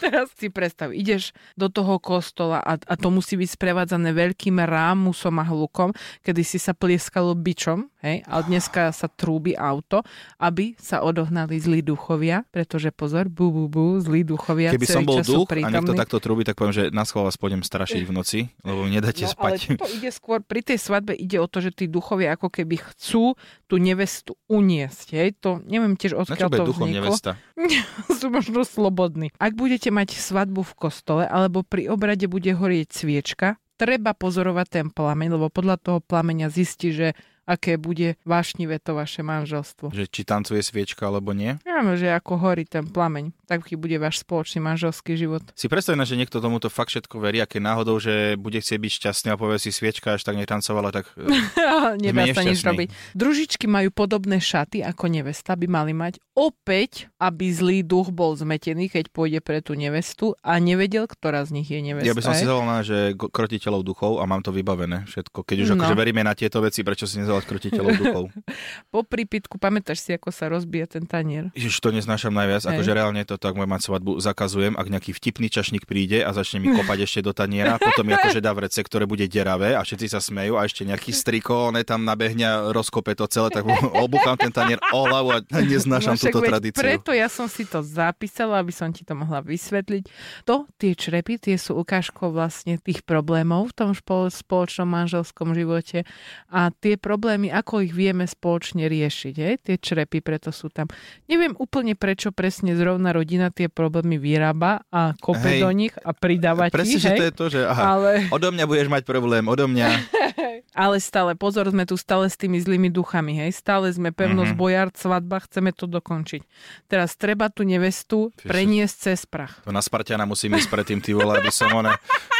Teraz 0.03 0.35
si 0.35 0.51
predstav, 0.51 0.91
ideš 0.91 1.31
do 1.55 1.69
toho 1.69 1.97
kostola 1.97 2.59
a, 2.59 2.75
a 2.75 2.95
to 2.95 3.09
musí 3.09 3.39
byť 3.39 3.49
sprevádzané 3.49 4.11
veľkým 4.11 4.59
rámusom 4.59 5.39
a 5.39 5.47
hlukom, 5.47 5.95
kedy 6.21 6.43
si 6.43 6.59
sa 6.59 6.75
plieskalo 6.75 7.33
bičom, 7.33 7.87
hej, 8.03 8.27
a 8.27 8.43
dneska 8.43 8.91
sa 8.91 9.07
trúbi 9.09 9.55
auto, 9.55 10.03
aby 10.43 10.75
sa 10.77 11.01
odohnali 11.07 11.57
zlí 11.57 11.81
duchovia, 11.81 12.43
pretože 12.51 12.91
pozor, 12.91 13.31
bu, 13.31 13.55
bu, 13.55 13.65
bu, 13.71 14.03
zlí 14.03 14.27
duchovia 14.27 14.75
Keby 14.75 14.87
som 14.91 15.07
bol 15.07 15.23
duch 15.23 15.49
a 15.55 15.71
niekto 15.71 15.95
takto 15.95 16.19
trúbi, 16.19 16.43
tak 16.43 16.59
poviem, 16.59 16.75
že 16.75 16.85
na 16.91 17.07
schvál 17.07 17.31
vás 17.31 17.39
pôjdem 17.39 17.63
strašiť 17.63 18.03
v 18.03 18.13
noci, 18.13 18.41
lebo 18.67 18.85
mi 18.85 18.99
nedáte 18.99 19.23
No, 19.23 19.31
ale 19.39 19.57
spať. 19.57 19.79
to 19.79 19.89
ide 19.95 20.11
skôr, 20.11 20.43
pri 20.43 20.67
tej 20.67 20.83
svadbe 20.83 21.15
ide 21.15 21.39
o 21.39 21.47
to, 21.47 21.63
že 21.63 21.71
tí 21.71 21.87
duchovia 21.87 22.35
ako 22.35 22.51
keby 22.51 22.77
chcú 22.93 23.39
tú 23.71 23.75
nevestu 23.79 24.35
uniesť. 24.51 25.07
Hej? 25.15 25.29
To 25.47 25.63
neviem 25.63 25.95
tiež, 25.95 26.19
odkiaľ 26.19 26.51
to 26.51 26.67
duchom 26.75 26.91
vzniklo. 26.91 27.07
nevesta? 27.07 27.31
sú 28.19 28.27
možno 28.29 28.67
slobodní. 28.67 29.31
Ak 29.39 29.55
budete 29.55 29.95
mať 29.95 30.19
svadbu 30.19 30.67
v 30.67 30.75
kostole 30.75 31.25
alebo 31.25 31.63
pri 31.63 31.87
obrade 31.87 32.27
bude 32.27 32.51
horieť 32.51 32.91
sviečka, 32.91 33.63
treba 33.79 34.15
pozorovať 34.15 34.67
ten 34.69 34.87
plameň, 34.91 35.39
lebo 35.39 35.51
podľa 35.51 35.77
toho 35.81 35.99
plameňa 36.03 36.53
zistí, 36.53 36.95
že 36.95 37.19
aké 37.45 37.75
bude 37.77 38.15
vášnivé 38.23 38.79
to 38.79 38.95
vaše 38.95 39.21
manželstvo. 39.21 39.91
Že 39.91 40.05
či 40.09 40.23
tancuje 40.23 40.61
sviečka 40.63 41.07
alebo 41.07 41.35
nie? 41.35 41.59
Áno, 41.67 41.99
že 41.99 42.09
ako 42.09 42.39
horí 42.39 42.63
ten 42.65 42.87
plameň, 42.87 43.35
taký 43.45 43.75
bude 43.75 43.99
váš 43.99 44.23
spoločný 44.23 44.63
manželský 44.63 45.19
život. 45.19 45.43
Si 45.59 45.67
predstavíme, 45.67 46.07
že 46.07 46.15
niekto 46.15 46.39
tomuto 46.39 46.71
fakt 46.71 46.95
všetko 46.95 47.19
verí, 47.19 47.43
aké 47.43 47.59
náhodou, 47.59 47.99
že 47.99 48.39
bude 48.39 48.59
chcieť 48.59 48.79
byť 48.79 48.93
šťastný 48.93 49.29
a 49.35 49.37
povie 49.37 49.59
si 49.59 49.75
sviečka, 49.75 50.15
až 50.15 50.23
tak 50.23 50.39
netancovala, 50.39 50.95
tak 50.95 51.11
e, 51.19 51.99
Nedá 51.99 52.25
sa 52.33 52.47
nič 52.47 52.63
robiť. 52.63 52.89
Družičky 53.19 53.67
majú 53.67 53.91
podobné 53.91 54.39
šaty 54.39 54.81
ako 54.87 55.11
nevesta, 55.11 55.59
by 55.59 55.67
mali 55.67 55.93
mať 55.93 56.23
opäť, 56.33 57.13
aby 57.21 57.53
zlý 57.53 57.79
duch 57.85 58.09
bol 58.15 58.33
zmetený, 58.33 58.89
keď 58.89 59.13
pôjde 59.13 59.41
pre 59.45 59.61
tú 59.61 59.77
nevestu 59.77 60.33
a 60.41 60.57
nevedel, 60.57 61.05
ktorá 61.05 61.45
z 61.45 61.61
nich 61.61 61.69
je 61.69 61.81
nevesta. 61.85 62.09
ja 62.09 62.17
by 62.17 62.23
som 62.25 62.33
si 62.33 62.47
na, 62.49 62.81
že 62.81 63.13
krotiteľov 63.17 63.83
duchov 63.85 64.13
a 64.21 64.25
mám 64.25 64.41
to 64.41 64.55
vybavené 64.55 65.05
všetko. 65.09 65.45
Keď 65.45 65.57
už 65.67 65.69
No. 65.73 65.81
akože 65.81 65.97
veríme 65.97 66.21
na 66.21 66.37
tieto 66.37 66.61
veci, 66.61 66.85
prečo 66.85 67.09
si 67.09 67.21
nezvolať 67.33 67.49
krotiteľov 67.49 67.93
duchov? 67.97 68.25
Po 68.93 69.01
prípitku, 69.01 69.57
pamätáš 69.57 70.05
si, 70.05 70.13
ako 70.13 70.29
sa 70.29 70.53
rozbije 70.53 71.01
ten 71.01 71.05
tanier? 71.09 71.49
Ježiš, 71.57 71.81
to 71.81 71.89
neznášam 71.89 72.37
najviac, 72.37 72.69
Hej. 72.69 72.77
akože 72.77 72.93
reálne 72.93 73.23
toto, 73.25 73.49
ak 73.49 73.57
môj 73.57 73.65
mať 73.65 73.81
svadbu, 73.89 74.21
zakazujem, 74.21 74.77
ak 74.77 74.87
nejaký 74.93 75.17
vtipný 75.17 75.49
čašník 75.49 75.89
príde 75.89 76.21
a 76.21 76.31
začne 76.37 76.61
mi 76.61 76.69
kopať 76.77 77.09
ešte 77.09 77.21
do 77.25 77.33
taniera, 77.33 77.81
potom 77.81 78.05
mi 78.05 78.13
akože 78.13 78.45
dá 78.45 78.53
vrece, 78.53 78.85
ktoré 78.85 79.09
bude 79.09 79.25
deravé 79.25 79.73
a 79.73 79.81
všetci 79.81 80.07
sa 80.13 80.21
smejú 80.21 80.61
a 80.61 80.69
ešte 80.69 80.85
nejaký 80.85 81.11
striko, 81.17 81.73
ne 81.73 81.81
tam 81.89 82.05
nabehne 82.05 82.45
a 82.45 82.55
rozkope 82.69 83.17
to 83.17 83.25
celé, 83.33 83.49
tak 83.49 83.65
obuchám 84.05 84.37
ten 84.37 84.53
tanier 84.53 84.77
o 84.93 85.09
hlavu 85.09 85.33
a 85.33 85.39
neznášam 85.73 86.21
však 86.21 86.37
túto 86.37 86.45
veď 86.45 86.51
tradíciu. 86.53 86.85
Preto 86.85 87.11
ja 87.17 87.33
som 87.33 87.49
si 87.49 87.65
to 87.65 87.81
zapísala, 87.81 88.61
aby 88.61 88.75
som 88.77 88.93
ti 88.93 89.09
to 89.09 89.17
mohla 89.17 89.41
vysvetliť. 89.41 90.05
To, 90.45 90.69
tie 90.77 90.93
črepy, 90.93 91.41
tie 91.41 91.57
sú 91.57 91.81
ukážkou 91.81 92.29
vlastne 92.29 92.77
tých 92.77 93.01
problémov 93.07 93.73
v 93.73 93.75
tom 93.75 93.91
spoločnom 94.29 94.89
manželskom 94.89 95.57
živote 95.57 96.05
a 96.51 96.69
tie 96.83 96.99
problémy, 96.99 97.22
ako 97.25 97.75
ich 97.81 97.93
vieme 97.93 98.25
spoločne 98.25 98.87
riešiť. 98.87 99.35
Hej? 99.35 99.55
Tie 99.61 99.77
črepy, 99.77 100.19
preto 100.19 100.49
sú 100.49 100.67
tam. 100.67 100.91
Neviem 101.27 101.55
úplne, 101.55 101.93
prečo 101.93 102.31
presne 102.31 102.73
zrovna 102.73 103.11
rodina 103.11 103.49
tie 103.49 103.67
problémy 103.67 104.17
vyrába 104.17 104.83
a 104.89 105.15
kope 105.15 105.59
Hej. 105.59 105.61
do 105.61 105.71
nich 105.71 105.95
a 105.97 106.11
pridáva 106.11 106.67
Presne, 106.67 106.89
ti, 106.89 106.99
že 106.99 107.11
hej? 107.11 107.19
to 107.19 107.25
je 107.25 107.33
to, 107.33 107.47
že 107.49 107.61
aha, 107.63 107.83
Ale, 107.93 108.11
odo 108.29 108.49
mňa 108.49 108.65
budeš 108.65 108.89
mať 108.89 109.03
problém, 109.03 109.45
odo 109.45 109.67
mňa. 109.67 109.89
ale 110.75 110.97
stále, 110.99 111.35
pozor, 111.35 111.67
sme 111.67 111.85
tu 111.85 111.95
stále 111.95 112.25
s 112.25 112.35
tými 112.35 112.57
zlými 112.57 112.89
duchami, 112.89 113.37
hej? 113.39 113.51
Stále 113.53 113.89
sme 113.89 114.09
pevnosť 114.09 114.33
Mhm. 114.33 114.49
mm-hmm. 114.49 114.59
bojár, 114.59 114.89
svadba, 114.91 115.37
chceme 115.41 115.71
to 115.71 115.85
dokončiť. 115.87 116.43
Teraz 116.87 117.15
treba 117.15 117.47
tú 117.47 117.63
nevestu 117.63 118.33
si- 118.33 118.49
preniesť 118.49 118.97
cez 118.99 119.21
prach. 119.23 119.61
To 119.63 119.71
na 119.71 119.81
Spartiana 119.81 120.25
musím 120.25 120.55
ísť 120.55 120.69
predtým, 120.69 120.99
ty 120.99 121.13
vole, 121.13 121.33
aby 121.33 121.49
som 121.49 121.69
one, 121.71 121.93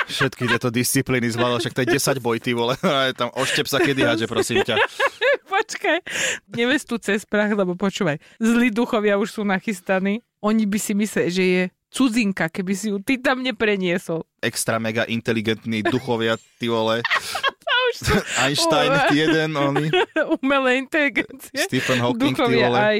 všetky 0.05 0.47
tieto 0.47 0.69
disciplíny 0.69 1.29
zvládol, 1.29 1.59
však 1.59 1.73
to 1.73 1.83
je 1.83 1.89
10 1.95 2.19
boj, 2.19 2.37
ty 2.39 2.53
vole, 2.53 2.75
tam 3.19 3.29
oštep 3.31 3.67
sa 3.67 3.79
kedy 3.79 4.03
hadže, 4.03 4.27
prosím 4.27 4.63
ťa. 4.63 4.72
Počkaj, 5.53 5.99
nevestu 6.53 6.97
cez 6.99 7.25
prach, 7.29 7.53
lebo 7.53 7.77
počúvaj, 7.77 8.19
zlí 8.41 8.73
duchovia 8.73 9.21
už 9.21 9.41
sú 9.41 9.43
nachystaní. 9.45 10.25
Oni 10.43 10.67
by 10.67 10.79
si 10.81 10.93
mysleli, 10.97 11.31
že 11.31 11.45
je 11.45 11.63
cudzinka, 11.93 12.49
keby 12.49 12.73
si 12.73 12.89
ju 12.91 12.99
ty 12.99 13.21
tam 13.21 13.45
nepreniesol. 13.45 14.25
Extra 14.41 14.81
mega 14.81 15.05
inteligentní 15.05 15.85
duchovia, 15.85 16.41
ty 16.57 16.73
vole. 16.73 17.05
Sú 17.93 18.09
Einstein, 18.45 18.89
jeden, 19.13 19.53
oni. 19.53 19.93
umelé 20.41 20.81
inteligencie. 20.81 21.61
Stephen 21.69 22.01
Hawking, 22.01 22.33
ty 22.33 22.57
vole. 22.57 22.73
aj 22.73 22.99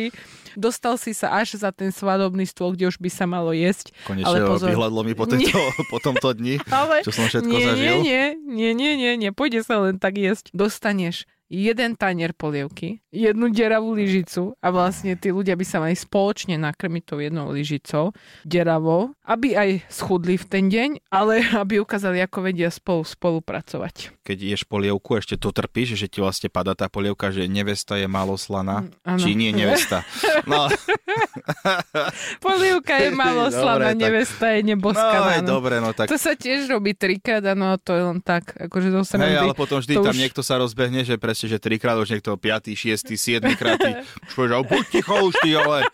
dostal 0.53 1.01
si 1.01 1.17
sa 1.17 1.33
až 1.41 1.57
za 1.57 1.73
ten 1.73 1.89
svadobný 1.89 2.45
stôl, 2.45 2.77
kde 2.77 2.93
už 2.93 3.01
by 3.01 3.09
sa 3.09 3.25
malo 3.25 3.57
jesť. 3.57 3.97
Konečne 4.05 4.29
ale 4.29 4.45
pozor. 4.45 4.69
vyhľadlo 4.69 5.01
mi 5.01 5.15
po, 5.17 5.25
tejto, 5.25 5.57
po 5.89 5.97
tomto 5.97 6.37
dni, 6.37 6.61
Ale 6.69 7.01
čo 7.01 7.09
som 7.13 7.25
všetko 7.25 7.49
nie, 7.57 7.65
zažil. 7.65 7.97
nie, 8.05 8.23
nie, 8.45 8.71
nie, 8.77 8.93
nie, 9.01 9.13
nie, 9.17 9.31
pôjde 9.33 9.65
sa 9.65 9.81
len 9.81 9.97
tak 9.97 10.21
jesť. 10.21 10.53
Dostaneš 10.53 11.25
jeden 11.53 11.93
tanier 11.95 12.33
polievky, 12.33 13.05
jednu 13.13 13.53
deravú 13.53 13.93
lyžicu 13.93 14.57
a 14.57 14.73
vlastne 14.73 15.13
tí 15.15 15.29
ľudia 15.29 15.53
by 15.53 15.65
sa 15.69 15.79
mali 15.79 15.93
spoločne 15.93 16.57
nakrmiť 16.57 17.03
tou 17.05 17.21
jednou 17.21 17.53
lyžicou, 17.53 18.17
deravou, 18.41 19.13
aby 19.23 19.53
aj 19.53 19.71
schudli 19.93 20.41
v 20.41 20.49
ten 20.49 20.65
deň, 20.67 21.13
ale 21.13 21.45
aby 21.61 21.77
ukázali, 21.77 22.25
ako 22.25 22.49
vedia 22.49 22.73
spolu 22.73 23.05
spolupracovať. 23.05 24.17
Keď 24.25 24.39
ješ 24.49 24.63
polievku, 24.65 25.21
ešte 25.21 25.37
to 25.37 25.53
trpíš, 25.53 25.93
že 25.95 26.09
ti 26.09 26.25
vlastne 26.25 26.49
padá 26.49 26.73
tá 26.73 26.89
polievka, 26.89 27.29
že 27.29 27.45
nevesta 27.45 28.01
je 28.01 28.09
málo 28.09 28.41
slaná. 28.41 28.89
áno. 29.05 29.21
Či 29.21 29.37
nie 29.37 29.53
nevesta. 29.53 30.09
No, 30.49 30.73
Polievka 32.43 32.95
je 32.99 33.11
Dobre, 33.13 33.51
slaná, 33.53 33.91
nevesta 33.93 34.47
je 34.55 34.61
no 34.63 34.69
neboskaná. 34.73 35.29
aj 35.37 35.43
no. 35.43 35.49
dobre, 35.51 35.75
no 35.79 35.91
tak 35.93 36.09
To 36.09 36.17
sa 36.17 36.33
tiež 36.33 36.67
robí 36.69 36.95
trikrát, 36.95 37.43
áno, 37.45 37.77
to 37.77 37.93
je 37.93 38.03
len 38.05 38.19
tak, 38.19 38.55
akože 38.57 38.89
do 38.89 39.03
Hej, 39.03 39.09
srandy. 39.11 39.37
ale 39.37 39.55
potom 39.55 39.79
vždy 39.79 39.95
To 39.95 40.03
tam 40.03 40.15
už- 40.15 40.21
niekto 40.23 40.41
sa 40.41 40.57
rozbehne, 40.57 41.03
že 41.03 41.19
presne, 41.43 41.59
že 41.59 41.63
trikrát, 41.67 41.99
už 41.99 42.15
niekto 42.15 42.39
piatý, 42.39 42.79
šiestý, 42.79 43.19
siedmy 43.19 43.59
krát, 43.59 43.75
ty 43.83 43.99
už 44.31 44.33
povieš, 44.39 44.53
"Ale 44.55 44.65
buď 44.71 44.85
ticho 44.95 45.15
už 45.27 45.35
ty, 45.43 45.51
ale 45.59 45.91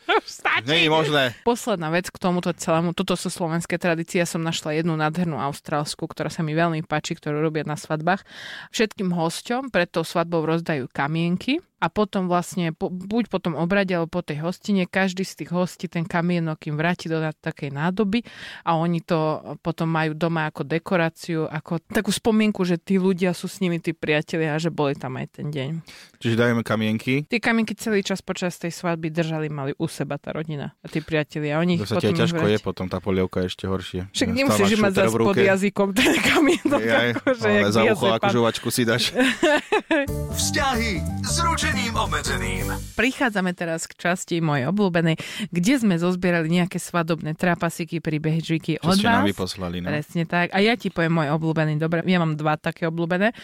nie 0.68 0.84
je 0.84 0.90
možné. 0.92 1.32
Posledná 1.40 1.88
vec 1.88 2.12
k 2.12 2.20
tomuto 2.20 2.52
celému, 2.52 2.92
toto 2.92 3.16
sú 3.16 3.32
slovenské 3.32 3.80
tradície, 3.80 4.20
ja 4.20 4.28
som 4.28 4.44
našla 4.44 4.76
jednu 4.76 4.92
nádhernú 5.00 5.40
austrálsku, 5.40 6.04
ktorá 6.04 6.28
sa 6.28 6.44
mi 6.44 6.52
veľmi 6.52 6.84
páči, 6.84 7.16
ktorú 7.16 7.40
robia 7.40 7.64
na 7.64 7.80
svadbách. 7.80 8.28
Všetkým 8.76 9.08
hosťom 9.08 9.72
pred 9.72 9.88
tou 9.88 10.04
svadbou 10.04 10.44
rozdajú 10.44 10.92
kamienky 10.92 11.64
a 11.78 11.86
potom 11.86 12.26
vlastne, 12.26 12.74
po, 12.74 12.90
buď 12.90 13.30
po 13.30 13.38
tom 13.38 13.54
obrade, 13.54 13.94
alebo 13.94 14.10
po 14.10 14.22
tej 14.26 14.42
hostine, 14.42 14.84
každý 14.90 15.22
z 15.22 15.44
tých 15.44 15.50
hostí 15.54 15.86
ten 15.86 16.02
kamienok 16.02 16.58
im 16.66 16.74
vráti 16.74 17.06
do 17.06 17.22
takej 17.22 17.70
nádoby 17.70 18.26
a 18.66 18.74
oni 18.74 18.98
to 19.02 19.40
potom 19.62 19.86
majú 19.86 20.18
doma 20.18 20.50
ako 20.50 20.66
dekoráciu, 20.66 21.46
ako 21.46 21.78
takú 21.86 22.10
spomienku, 22.10 22.66
že 22.66 22.76
tí 22.82 22.98
ľudia 22.98 23.30
sú 23.30 23.46
s 23.46 23.62
nimi, 23.62 23.78
tí 23.78 23.94
priatelia 23.94 24.58
a 24.58 24.62
že 24.62 24.74
boli 24.74 24.98
tam 24.98 25.14
aj 25.16 25.38
ten 25.38 25.54
deň. 25.54 25.70
Čiže 26.18 26.34
dajeme 26.34 26.66
kamienky. 26.66 27.30
Tie 27.30 27.38
kamienky 27.38 27.78
celý 27.78 28.02
čas 28.02 28.18
počas 28.20 28.58
tej 28.58 28.74
svadby 28.74 29.14
držali, 29.14 29.46
mali 29.46 29.72
u 29.78 29.86
seba 29.86 30.18
tá 30.18 30.34
rodina 30.34 30.74
a 30.82 30.86
tí 30.90 30.98
priatelia. 30.98 31.62
Oni 31.62 31.78
To 31.78 31.86
sa 31.86 32.02
potom 32.02 32.14
ťažko 32.18 32.44
je 32.50 32.58
potom, 32.58 32.86
tá 32.90 32.98
polievka 32.98 33.46
je 33.46 33.54
ešte 33.54 33.64
horšie. 33.70 34.00
Však 34.10 34.28
nemusíš 34.34 34.82
mať 34.82 34.92
zase 35.06 35.14
pod 35.14 35.36
jazykom 35.38 35.88
ten 35.94 36.12
kamienok. 36.18 36.80
Jaj, 36.82 37.08
akože, 37.22 37.48
ale 37.48 37.70
za 37.70 37.82
ucho 37.86 38.06
ako 38.10 38.26
pán. 38.26 38.34
žuvačku 38.34 38.68
si 38.74 38.82
dáš. 38.82 39.12
Vzťahy 40.38 40.92
s 41.22 41.36
ručením 41.68 42.00
obmedzeným. 42.00 42.66
Prichádzame 42.96 43.52
teraz 43.52 43.84
k 43.84 43.92
časti 44.00 44.40
mojej 44.40 44.72
obľúbenej, 44.72 45.20
kde 45.52 45.74
sme 45.76 46.00
zozbierali 46.00 46.48
nejaké 46.48 46.80
svadobné 46.80 47.36
trapasiky, 47.36 48.00
príbežíky 48.00 48.80
Čo 48.80 48.88
od 48.88 48.96
ste 48.96 49.04
nám 49.04 49.28
vás. 49.28 49.36
vyposlali. 49.36 49.84
No. 49.84 49.92
Presne 49.92 50.24
tak. 50.24 50.48
A 50.56 50.64
ja 50.64 50.80
ti 50.80 50.88
poviem 50.88 51.20
môj 51.20 51.28
obľúbený. 51.36 51.76
Dobre, 51.76 52.00
ja 52.08 52.24
mám 52.24 52.40
dva 52.40 52.56
také 52.56 52.88
obľúbené. 52.88 53.36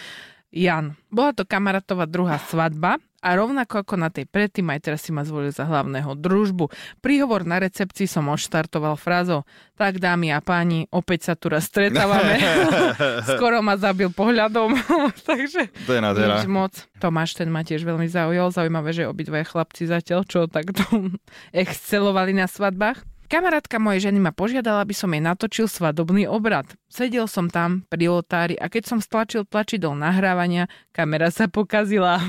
Jan. 0.57 0.97
Bola 1.13 1.37
to 1.37 1.45
kamarátová 1.45 2.09
druhá 2.09 2.41
svadba 2.49 2.97
a 3.25 3.33
rovnako 3.33 3.81
ako 3.81 3.97
na 3.97 4.13
tej 4.13 4.29
predtým, 4.29 4.69
aj 4.69 4.85
teraz 4.85 5.01
si 5.01 5.09
ma 5.09 5.25
zvolil 5.25 5.49
za 5.49 5.65
hlavného 5.65 6.13
družbu. 6.13 6.69
Príhovor 7.01 7.49
na 7.49 7.57
recepcii 7.57 8.05
som 8.05 8.29
odštartoval 8.29 9.01
frázou 9.01 9.49
Tak 9.81 9.97
dámy 9.97 10.29
a 10.37 10.45
páni, 10.45 10.85
opäť 10.93 11.33
sa 11.33 11.35
tu 11.35 11.49
raz 11.49 11.65
stretávame. 11.65 12.37
Skoro 13.33 13.65
ma 13.65 13.81
zabil 13.81 14.13
pohľadom. 14.13 14.77
Takže 15.29 15.73
je 15.73 16.01
nádhera. 16.05 16.37
nič 16.37 16.45
moc. 16.45 16.77
Tomáš, 17.01 17.41
ten 17.41 17.49
ma 17.49 17.65
tiež 17.65 17.81
veľmi 17.89 18.07
zaujal. 18.13 18.53
Zaujímavé, 18.53 18.93
že 18.93 19.09
obidvaja 19.09 19.49
chlapci 19.49 19.89
zatiaľ, 19.89 20.29
čo 20.29 20.45
takto 20.45 20.85
excelovali 21.57 22.37
na 22.37 22.45
svadbách. 22.45 23.14
Kamarátka 23.35 23.83
mojej 23.83 24.07
ženy 24.07 24.23
ma 24.23 24.31
požiadala, 24.31 24.87
aby 24.87 24.95
som 24.95 25.11
jej 25.11 25.19
natočil 25.19 25.67
svadobný 25.67 26.23
obrad. 26.31 26.71
Sedel 26.87 27.27
som 27.27 27.51
tam 27.51 27.83
pri 27.91 28.07
oltári 28.07 28.55
a 28.55 28.71
keď 28.71 28.87
som 28.87 28.99
stlačil 29.03 29.43
tlačidlo 29.43 29.91
nahrávania, 29.91 30.71
kamera 30.95 31.35
sa 31.35 31.51
pokazila. 31.51 32.23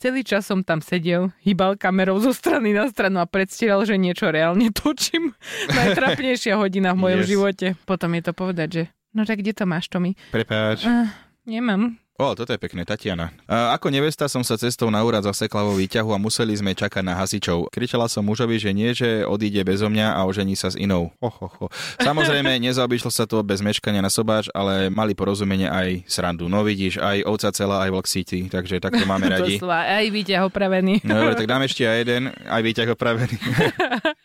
Celý 0.00 0.24
čas 0.24 0.48
som 0.48 0.64
tam 0.64 0.80
sedel, 0.80 1.28
hýbal 1.44 1.76
kamerou 1.76 2.16
zo 2.24 2.32
strany 2.32 2.72
na 2.72 2.88
stranu 2.88 3.20
a 3.20 3.28
predstieral, 3.28 3.84
že 3.84 4.00
niečo 4.00 4.32
reálne 4.32 4.72
točím. 4.72 5.36
Najtrapnejšia 5.76 6.56
hodina 6.56 6.96
v 6.96 7.04
mojom 7.04 7.20
Yes. 7.20 7.28
živote. 7.28 7.66
Potom 7.84 8.16
je 8.16 8.22
to 8.24 8.32
povedať, 8.32 8.68
že 8.72 8.82
no 9.12 9.28
tak 9.28 9.44
kde 9.44 9.52
to 9.52 9.68
máš, 9.68 9.92
Tomi? 9.92 10.16
Prepáč. 10.32 10.88
Uh, 10.88 11.04
nemám. 11.44 12.00
O, 12.16 12.32
toto 12.32 12.48
je 12.48 12.56
pekné, 12.56 12.88
Tatiana. 12.88 13.28
A 13.44 13.76
ako 13.76 13.92
nevesta 13.92 14.24
som 14.24 14.40
sa 14.40 14.56
cestou 14.56 14.88
na 14.88 15.04
úrad 15.04 15.20
zasekla 15.20 15.68
vo 15.68 15.76
výťahu 15.76 16.16
a 16.16 16.18
museli 16.18 16.56
sme 16.56 16.72
čakať 16.72 17.04
na 17.04 17.12
hasičov. 17.12 17.68
Kričala 17.68 18.08
som 18.08 18.24
mužovi, 18.24 18.56
že 18.56 18.72
nie, 18.72 18.96
že 18.96 19.28
odíde 19.28 19.60
bezo 19.68 19.92
mňa 19.92 20.16
a 20.16 20.24
ožení 20.24 20.56
sa 20.56 20.72
s 20.72 20.80
inou. 20.80 21.12
Ho, 21.20 21.28
ho, 21.28 21.48
ho. 21.60 21.66
Samozrejme, 22.00 22.56
nezaobišlo 22.64 23.12
sa 23.12 23.28
to 23.28 23.44
bez 23.44 23.60
meškania 23.60 24.00
na 24.00 24.08
sobáč, 24.08 24.48
ale 24.56 24.88
mali 24.88 25.12
porozumenie 25.12 25.68
aj 25.68 26.08
srandu. 26.08 26.48
No 26.48 26.64
vidíš, 26.64 27.04
aj 27.04 27.20
ovca 27.28 27.52
celá, 27.52 27.84
aj 27.84 27.92
vlk 27.92 28.06
síty, 28.08 28.38
takže 28.48 28.80
takto 28.80 29.04
máme 29.04 29.28
radi. 29.36 29.60
Sú 29.60 29.68
aj 29.68 30.08
výťah 30.08 30.48
opravený. 30.48 31.04
No 31.04 31.20
dobre, 31.20 31.36
tak 31.36 31.52
dáme 31.52 31.68
ešte 31.68 31.84
aj 31.84 31.96
jeden, 32.00 32.32
aj 32.32 32.60
výťah 32.64 32.88
opravený. 32.96 33.36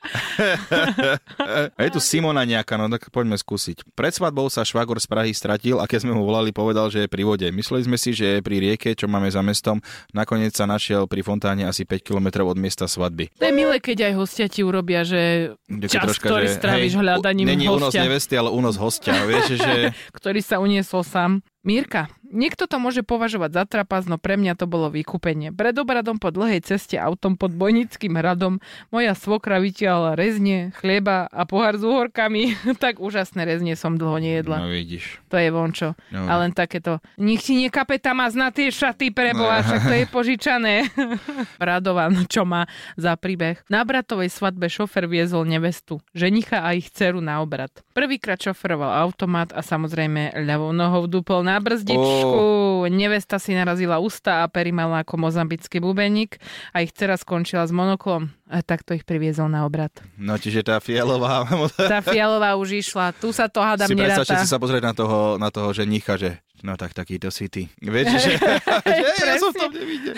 a 1.78 1.80
je 1.86 1.90
tu 1.94 2.02
Simona 2.02 2.42
nejaká, 2.42 2.76
no 2.76 2.90
tak 2.90 3.14
poďme 3.14 3.38
skúsiť. 3.38 3.86
Pred 3.94 4.14
svadbou 4.18 4.50
sa 4.50 4.66
švagor 4.66 4.98
z 4.98 5.08
Prahy 5.08 5.32
stratil 5.32 5.78
a 5.78 5.86
keď 5.86 6.10
sme 6.10 6.18
mu 6.18 6.26
volali, 6.26 6.50
povedal, 6.50 6.90
že 6.90 7.06
je 7.06 7.10
pri 7.10 7.22
vode. 7.22 7.48
Mysleli 7.54 7.86
sme 7.86 7.98
si, 8.02 8.12
že 8.12 8.38
je 8.38 8.40
pri 8.42 8.58
rieke, 8.58 8.98
čo 8.98 9.06
máme 9.06 9.30
za 9.30 9.46
mestom. 9.46 9.78
Nakoniec 10.12 10.58
sa 10.58 10.66
našiel 10.66 11.06
pri 11.06 11.22
fontáne 11.22 11.70
asi 11.70 11.86
5 11.86 12.02
km 12.02 12.50
od 12.50 12.58
miesta 12.58 12.90
svadby. 12.90 13.30
To 13.38 13.46
je 13.46 13.54
milé, 13.54 13.78
keď 13.78 14.12
aj 14.12 14.14
hostia 14.18 14.46
ti 14.50 14.66
urobia, 14.66 15.06
že 15.06 15.54
Kde 15.70 15.88
čas, 15.88 16.18
ktorý 16.18 16.50
stráviš 16.50 16.98
hľadaním 16.98 17.46
Není 17.54 17.70
únos 17.70 17.94
nevesty, 17.94 18.34
ale 18.34 18.50
únos 18.50 18.76
hostia. 18.82 19.14
Vieš, 19.26 19.62
že 19.62 19.74
ktorý 20.18 20.42
sa 20.42 20.58
uniesol 20.58 21.06
sám. 21.06 21.46
Mírka, 21.62 22.10
niekto 22.26 22.66
to 22.66 22.82
môže 22.82 23.06
považovať 23.06 23.54
za 23.54 23.64
trapas, 23.70 24.10
no 24.10 24.18
pre 24.18 24.34
mňa 24.34 24.58
to 24.58 24.66
bolo 24.66 24.90
vykúpenie. 24.90 25.54
Pred 25.54 25.78
obradom 25.78 26.18
po 26.18 26.34
dlhej 26.34 26.66
ceste 26.66 26.98
autom 26.98 27.38
pod 27.38 27.54
Bojnickým 27.54 28.18
hradom 28.18 28.58
moja 28.90 29.14
svokra 29.14 29.62
vytiahla 29.62 30.18
rezne, 30.18 30.74
chlieba 30.82 31.30
a 31.30 31.46
pohár 31.46 31.78
s 31.78 31.86
uhorkami. 31.86 32.58
tak 32.84 32.98
úžasné 32.98 33.46
rezne 33.46 33.78
som 33.78 33.94
dlho 33.94 34.18
nejedla. 34.18 34.58
no 34.58 34.74
vidíš. 34.74 35.22
To 35.30 35.38
je 35.38 35.54
vončo. 35.54 35.94
No. 36.10 36.26
A 36.26 36.42
len 36.42 36.50
takéto, 36.50 36.98
nech 37.22 37.46
ti 37.46 37.54
nekape 37.62 38.02
tam 38.02 38.26
na 38.26 38.50
tie 38.50 38.74
šaty 38.74 39.14
preboha, 39.14 39.62
však 39.62 39.82
to 39.86 39.96
je 40.02 40.06
požičané. 40.18 40.90
Radovan, 41.62 42.26
čo 42.26 42.42
má 42.42 42.66
za 42.98 43.14
príbeh. 43.14 43.62
Na 43.70 43.86
bratovej 43.86 44.34
svadbe 44.34 44.66
šofer 44.66 45.06
viezol 45.06 45.46
nevestu, 45.46 46.02
ženicha 46.18 46.66
a 46.66 46.74
ich 46.74 46.90
dceru 46.90 47.22
na 47.22 47.38
obrad. 47.38 47.70
Prvýkrát 47.94 48.42
šoferoval 48.42 48.98
automat 48.98 49.54
a 49.54 49.62
samozrejme 49.62 50.42
ľavou 50.42 50.74
nohou 50.74 51.06
dupol 51.06 51.44
na 51.44 51.51
brzdičku. 51.60 52.88
Nevesta 52.88 53.42
si 53.42 53.52
narazila 53.58 54.00
ústa 54.00 54.46
a 54.46 54.50
pery 54.50 54.72
mala 54.72 55.04
ako 55.04 55.18
mozambický 55.18 55.82
bubeník 55.82 56.38
a 56.72 56.86
ich 56.86 56.94
dcera 56.96 57.18
skončila 57.18 57.66
s 57.68 57.74
monoklom. 57.74 58.32
A 58.52 58.64
takto 58.64 58.92
ich 58.96 59.08
priviezol 59.08 59.48
na 59.48 59.64
obrad. 59.64 59.92
No 60.20 60.36
čiže 60.36 60.64
tá 60.64 60.80
fialová... 60.80 61.48
Tá 61.92 62.00
fialová 62.04 62.56
už 62.60 62.84
išla, 62.84 63.16
tu 63.16 63.34
sa 63.36 63.48
to 63.48 63.64
hádam 63.64 63.88
si 63.90 63.96
neráta. 63.96 64.38
si 64.38 64.48
sa 64.48 64.60
pozrieť 64.60 64.84
na 64.86 64.94
toho, 64.94 65.20
na 65.40 65.50
toho 65.50 65.72
ženicha, 65.74 66.20
že 66.20 66.40
no 66.64 66.78
tak 66.78 66.94
takýto 66.94 67.34
si 67.34 67.50
ty. 67.50 67.68
Vieš, 67.82 68.08
že, 68.22 68.32
že 69.20 69.26
ja 69.26 69.36
som 69.38 69.52
v 69.54 69.58
tom 69.58 69.72
nevidel. 69.74 70.16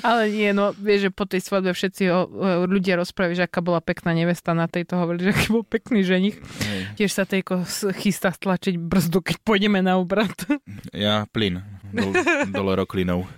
Ale 0.00 0.32
nie, 0.32 0.50
no 0.56 0.72
vieš, 0.76 1.08
že 1.08 1.10
po 1.12 1.24
tej 1.28 1.40
svadbe 1.44 1.72
všetci 1.72 2.02
o, 2.08 2.20
o, 2.24 2.24
ľudia 2.68 2.96
rozprávajú, 3.00 3.38
že 3.38 3.46
aká 3.46 3.60
bola 3.60 3.80
pekná 3.84 4.16
nevesta 4.16 4.56
na 4.56 4.66
tejto, 4.66 4.96
hovorili, 4.96 5.30
že 5.30 5.32
aký 5.36 5.48
bol 5.52 5.64
pekný 5.64 6.02
ženich. 6.04 6.36
Hej. 6.40 6.80
Tiež 7.00 7.10
sa 7.12 7.24
tejko 7.28 7.64
chystá 7.96 8.32
stlačiť 8.32 8.76
brzdu, 8.80 9.20
keď 9.20 9.36
pôjdeme 9.44 9.80
na 9.84 10.00
obrad. 10.00 10.32
Ja 10.92 11.28
plyn 11.30 11.60
dol, 11.92 12.12
dole 12.50 12.72
roklinou. 12.76 13.28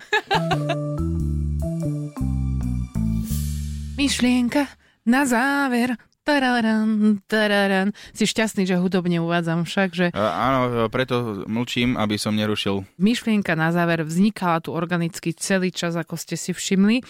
Myšlienka 3.95 4.67
na 5.05 5.27
záver. 5.27 5.95
Tararan, 6.25 7.21
tararan. 7.29 7.93
Si 8.09 8.25
šťastný, 8.25 8.65
že 8.65 8.81
hudobne 8.81 9.21
uvádzam 9.21 9.61
však, 9.61 9.89
že 9.93 10.05
A, 10.09 10.49
áno, 10.49 10.89
preto 10.89 11.45
mlčím, 11.45 11.93
aby 12.01 12.17
som 12.17 12.33
nerušil. 12.33 12.81
myšlienka 12.97 13.53
na 13.53 13.69
záver 13.69 14.01
vznikala 14.01 14.57
tu 14.57 14.73
organicky 14.73 15.37
celý 15.37 15.69
čas, 15.69 15.93
ako 15.93 16.17
ste 16.17 16.33
si 16.33 16.49
všimli. 16.49 17.05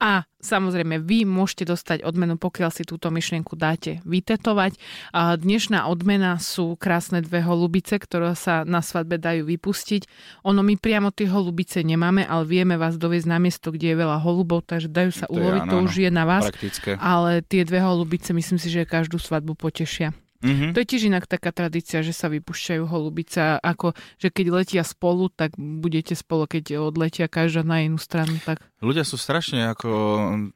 A 0.00 0.24
samozrejme, 0.40 0.96
vy 1.04 1.28
môžete 1.28 1.68
dostať 1.68 2.08
odmenu, 2.08 2.40
pokiaľ 2.40 2.70
si 2.72 2.88
túto 2.88 3.12
myšlienku 3.12 3.52
dáte 3.52 4.00
vytetovať. 4.08 4.80
A 5.12 5.36
dnešná 5.36 5.84
odmena 5.84 6.40
sú 6.40 6.80
krásne 6.80 7.20
dve 7.20 7.44
holubice, 7.44 8.00
ktoré 8.00 8.32
sa 8.32 8.64
na 8.64 8.80
svadbe 8.80 9.20
dajú 9.20 9.44
vypustiť. 9.44 10.08
Ono 10.48 10.64
my 10.64 10.80
priamo 10.80 11.12
tie 11.12 11.28
holubice 11.28 11.84
nemáme, 11.84 12.24
ale 12.24 12.48
vieme 12.48 12.80
vás 12.80 12.96
doviezť 12.96 13.28
na 13.28 13.36
miesto, 13.36 13.68
kde 13.68 13.92
je 13.92 13.96
veľa 14.00 14.24
holubov, 14.24 14.64
takže 14.64 14.88
dajú 14.88 15.12
sa 15.12 15.28
To 15.28 15.32
je 15.32 15.36
uloviť, 15.36 15.62
áno, 15.64 15.68
to 15.68 15.76
áno. 15.76 15.84
už 15.84 15.94
je 16.00 16.10
na 16.12 16.24
vás. 16.24 16.44
Praktické. 16.48 16.90
Ale 16.96 17.44
tie 17.44 17.60
dve 17.68 17.84
holubice, 17.84 18.32
myslím 18.32 18.53
si, 18.56 18.68
že 18.70 18.88
každú 18.88 19.18
svadbu 19.20 19.54
potešia. 19.58 20.12
Mhm. 20.44 20.76
To 20.76 20.78
je 20.84 20.90
tiež 20.92 21.08
inak 21.08 21.24
taká 21.24 21.56
tradícia, 21.56 22.04
že 22.04 22.12
sa 22.12 22.28
vypúšťajú 22.28 22.84
holubice, 22.84 23.56
ako 23.64 23.96
že 24.20 24.28
keď 24.28 24.46
letia 24.52 24.82
spolu, 24.84 25.32
tak 25.32 25.56
budete 25.56 26.12
spolu, 26.12 26.44
keď 26.44 26.84
odletia 26.84 27.32
každá 27.32 27.64
na 27.64 27.80
inú 27.80 27.96
stranu, 27.96 28.36
tak 28.44 28.60
Ľudia 28.84 29.04
sú 29.08 29.16
strašne 29.16 29.72
ako... 29.72 29.88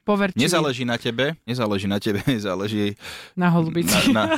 poverte 0.05 0.37
Nezáleží 0.37 0.85
na 0.85 1.01
tebe, 1.01 1.33
nezáleží 1.49 1.89
na 1.89 1.97
tebe, 1.97 2.21
záleží 2.47 2.93
na 3.33 3.49
holubici. 3.49 4.13
na, 4.13 4.37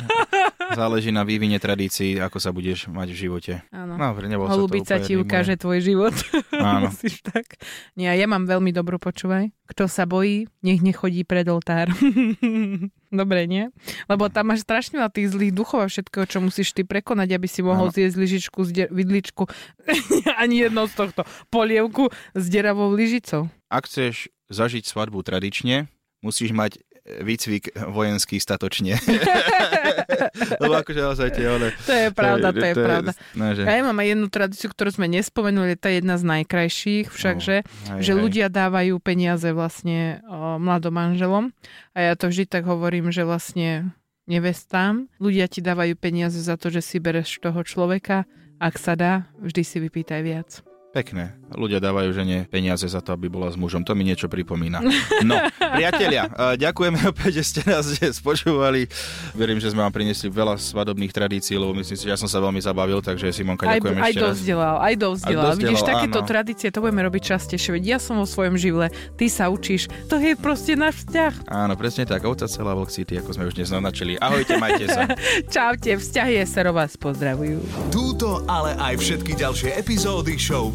záleží 0.74 1.12
na 1.12 1.22
vývine 1.22 1.60
tradícií, 1.60 2.16
ako 2.18 2.38
sa 2.40 2.50
budeš 2.50 2.88
mať 2.88 3.08
v 3.12 3.16
živote. 3.16 3.52
Áno. 3.70 4.00
No, 4.00 4.16
nebol 4.24 4.48
Holubica 4.48 4.96
ti 4.98 5.14
ukáže 5.14 5.60
tvoj 5.60 5.84
život. 5.84 6.14
Áno. 6.56 6.88
Musíš 6.88 7.20
tak. 7.22 7.60
Nie, 7.94 8.16
ja 8.16 8.26
mám 8.26 8.48
veľmi 8.48 8.72
dobrú 8.72 8.96
počúvaj. 8.96 9.52
Kto 9.68 9.88
sa 9.88 10.04
bojí, 10.04 10.48
nech 10.60 10.84
nechodí 10.84 11.24
pred 11.24 11.48
oltár. 11.48 11.88
Dobre, 13.12 13.44
nie? 13.44 13.68
Lebo 14.08 14.32
tam 14.32 14.52
máš 14.52 14.64
strašne 14.64 14.96
veľa 15.00 15.12
tých 15.12 15.36
zlých 15.36 15.52
duchov 15.52 15.84
a 15.84 15.88
všetkého, 15.88 16.24
čo 16.24 16.38
musíš 16.40 16.72
ty 16.72 16.80
prekonať, 16.84 17.36
aby 17.36 17.48
si 17.48 17.60
mohol 17.60 17.92
Áno. 17.92 17.94
zjesť 17.94 18.16
lyžičku, 18.16 18.58
z 18.64 18.70
de- 18.72 18.92
vidličku, 18.92 19.44
ani 20.42 20.64
jedno 20.68 20.88
z 20.88 20.96
tohto, 20.96 21.28
polievku 21.52 22.08
s 22.32 22.44
deravou 22.48 22.88
lyžicou. 22.92 23.52
Ak 23.72 23.88
chceš 23.88 24.28
zažiť 24.52 24.84
svadbu 24.84 25.24
tradične, 25.24 25.88
musíš 26.20 26.52
mať 26.52 26.84
výcvik 27.02 27.74
vojenský 27.74 28.38
statočne. 28.38 28.94
Lebo 30.62 30.78
akože 30.78 31.00
naozaj 31.02 31.28
tie 31.34 31.50
one... 31.50 31.74
To 31.82 31.92
je 31.92 32.08
pravda, 32.14 32.54
to 32.54 32.62
je 32.62 32.74
pravda. 32.78 33.10
No, 33.34 33.44
že, 33.58 33.66
ja 33.66 33.82
mám 33.82 33.98
aj 33.98 34.08
jednu 34.14 34.26
tradíciu, 34.30 34.68
ktorú 34.70 34.90
sme 34.94 35.10
nespomenuli, 35.10 35.74
to 35.74 35.90
je 35.90 35.98
jedna 35.98 36.14
z 36.14 36.24
najkrajších, 36.30 37.10
všakže, 37.10 37.56
hej, 37.66 37.98
že 37.98 38.12
hej. 38.14 38.18
ľudia 38.18 38.46
dávajú 38.46 39.02
peniaze 39.02 39.50
vlastne 39.50 40.22
o, 40.30 40.62
mladom 40.62 40.94
manželom 40.94 41.44
a 41.90 41.98
ja 41.98 42.14
to 42.14 42.30
vždy 42.30 42.46
tak 42.46 42.70
hovorím, 42.70 43.10
že 43.10 43.26
vlastne 43.26 43.90
nevestám, 44.30 45.10
ľudia 45.18 45.50
ti 45.50 45.58
dávajú 45.58 45.98
peniaze 45.98 46.38
za 46.38 46.54
to, 46.54 46.70
že 46.70 46.86
si 46.86 47.02
bereš 47.02 47.42
toho 47.42 47.66
človeka, 47.66 48.30
ak 48.62 48.78
sa 48.78 48.94
dá, 48.94 49.26
vždy 49.42 49.62
si 49.66 49.76
vypýtaj 49.82 50.20
viac. 50.22 50.62
Pekné. 50.92 51.32
Ľudia 51.52 51.80
dávajú 51.80 52.12
žene 52.12 52.44
peniaze 52.48 52.84
za 52.84 53.00
to, 53.00 53.16
aby 53.16 53.32
bola 53.32 53.48
s 53.48 53.56
mužom. 53.56 53.80
To 53.84 53.96
mi 53.96 54.04
niečo 54.04 54.28
pripomína. 54.28 54.84
No, 55.22 55.38
priatelia, 55.78 56.26
ďakujeme 56.58 56.98
opäť, 57.06 57.40
že 57.40 57.44
ste 57.46 57.60
nás 57.62 57.86
spočúvali. 57.94 58.90
Verím, 59.38 59.62
že 59.62 59.70
sme 59.70 59.86
vám 59.86 59.94
priniesli 59.94 60.26
veľa 60.28 60.58
svadobných 60.58 61.14
tradícií, 61.14 61.54
lebo 61.54 61.70
myslím 61.78 61.94
si, 61.94 62.04
že 62.04 62.10
ja 62.10 62.18
som 62.18 62.26
sa 62.26 62.42
veľmi 62.42 62.58
zabavil, 62.58 62.98
takže 62.98 63.30
Simonka, 63.30 63.70
ďakujem 63.70 64.02
aj, 64.02 64.02
ešte 64.02 64.18
aj 64.18 64.24
dovzdelal, 64.26 64.76
aj 64.82 64.94
dovzdelal. 64.98 65.52
Vidíš, 65.54 65.82
takéto 65.86 66.20
áno. 66.20 66.26
tradície, 66.26 66.68
to 66.74 66.82
budeme 66.82 67.06
robiť 67.06 67.22
častejšie. 67.22 67.70
Veď 67.78 67.84
ja 67.86 67.98
som 68.02 68.18
vo 68.18 68.26
svojom 68.26 68.58
živle, 68.58 68.90
ty 69.14 69.30
sa 69.30 69.46
učíš. 69.46 69.86
To 70.10 70.18
je 70.18 70.34
proste 70.34 70.74
náš 70.74 71.06
vzťah. 71.06 71.46
Áno, 71.46 71.78
presne 71.78 72.02
tak. 72.02 72.26
Ovca 72.26 72.50
celá 72.50 72.74
Vlk 72.74 72.90
City, 72.90 73.22
ako 73.22 73.30
sme 73.30 73.46
už 73.46 73.54
dnes 73.54 73.70
naznačili. 73.70 74.18
Ahojte, 74.18 74.58
majte 74.58 74.90
sa. 74.90 75.06
Čaute, 75.54 76.02
vzťahy 76.02 76.42
SRO 76.42 76.74
vás 76.74 76.98
pozdravujú. 76.98 77.62
Túto, 77.94 78.42
ale 78.50 78.74
aj 78.74 78.98
všetky 78.98 79.38
ďalšie 79.38 79.78
epizódy 79.78 80.34
show 80.34 80.74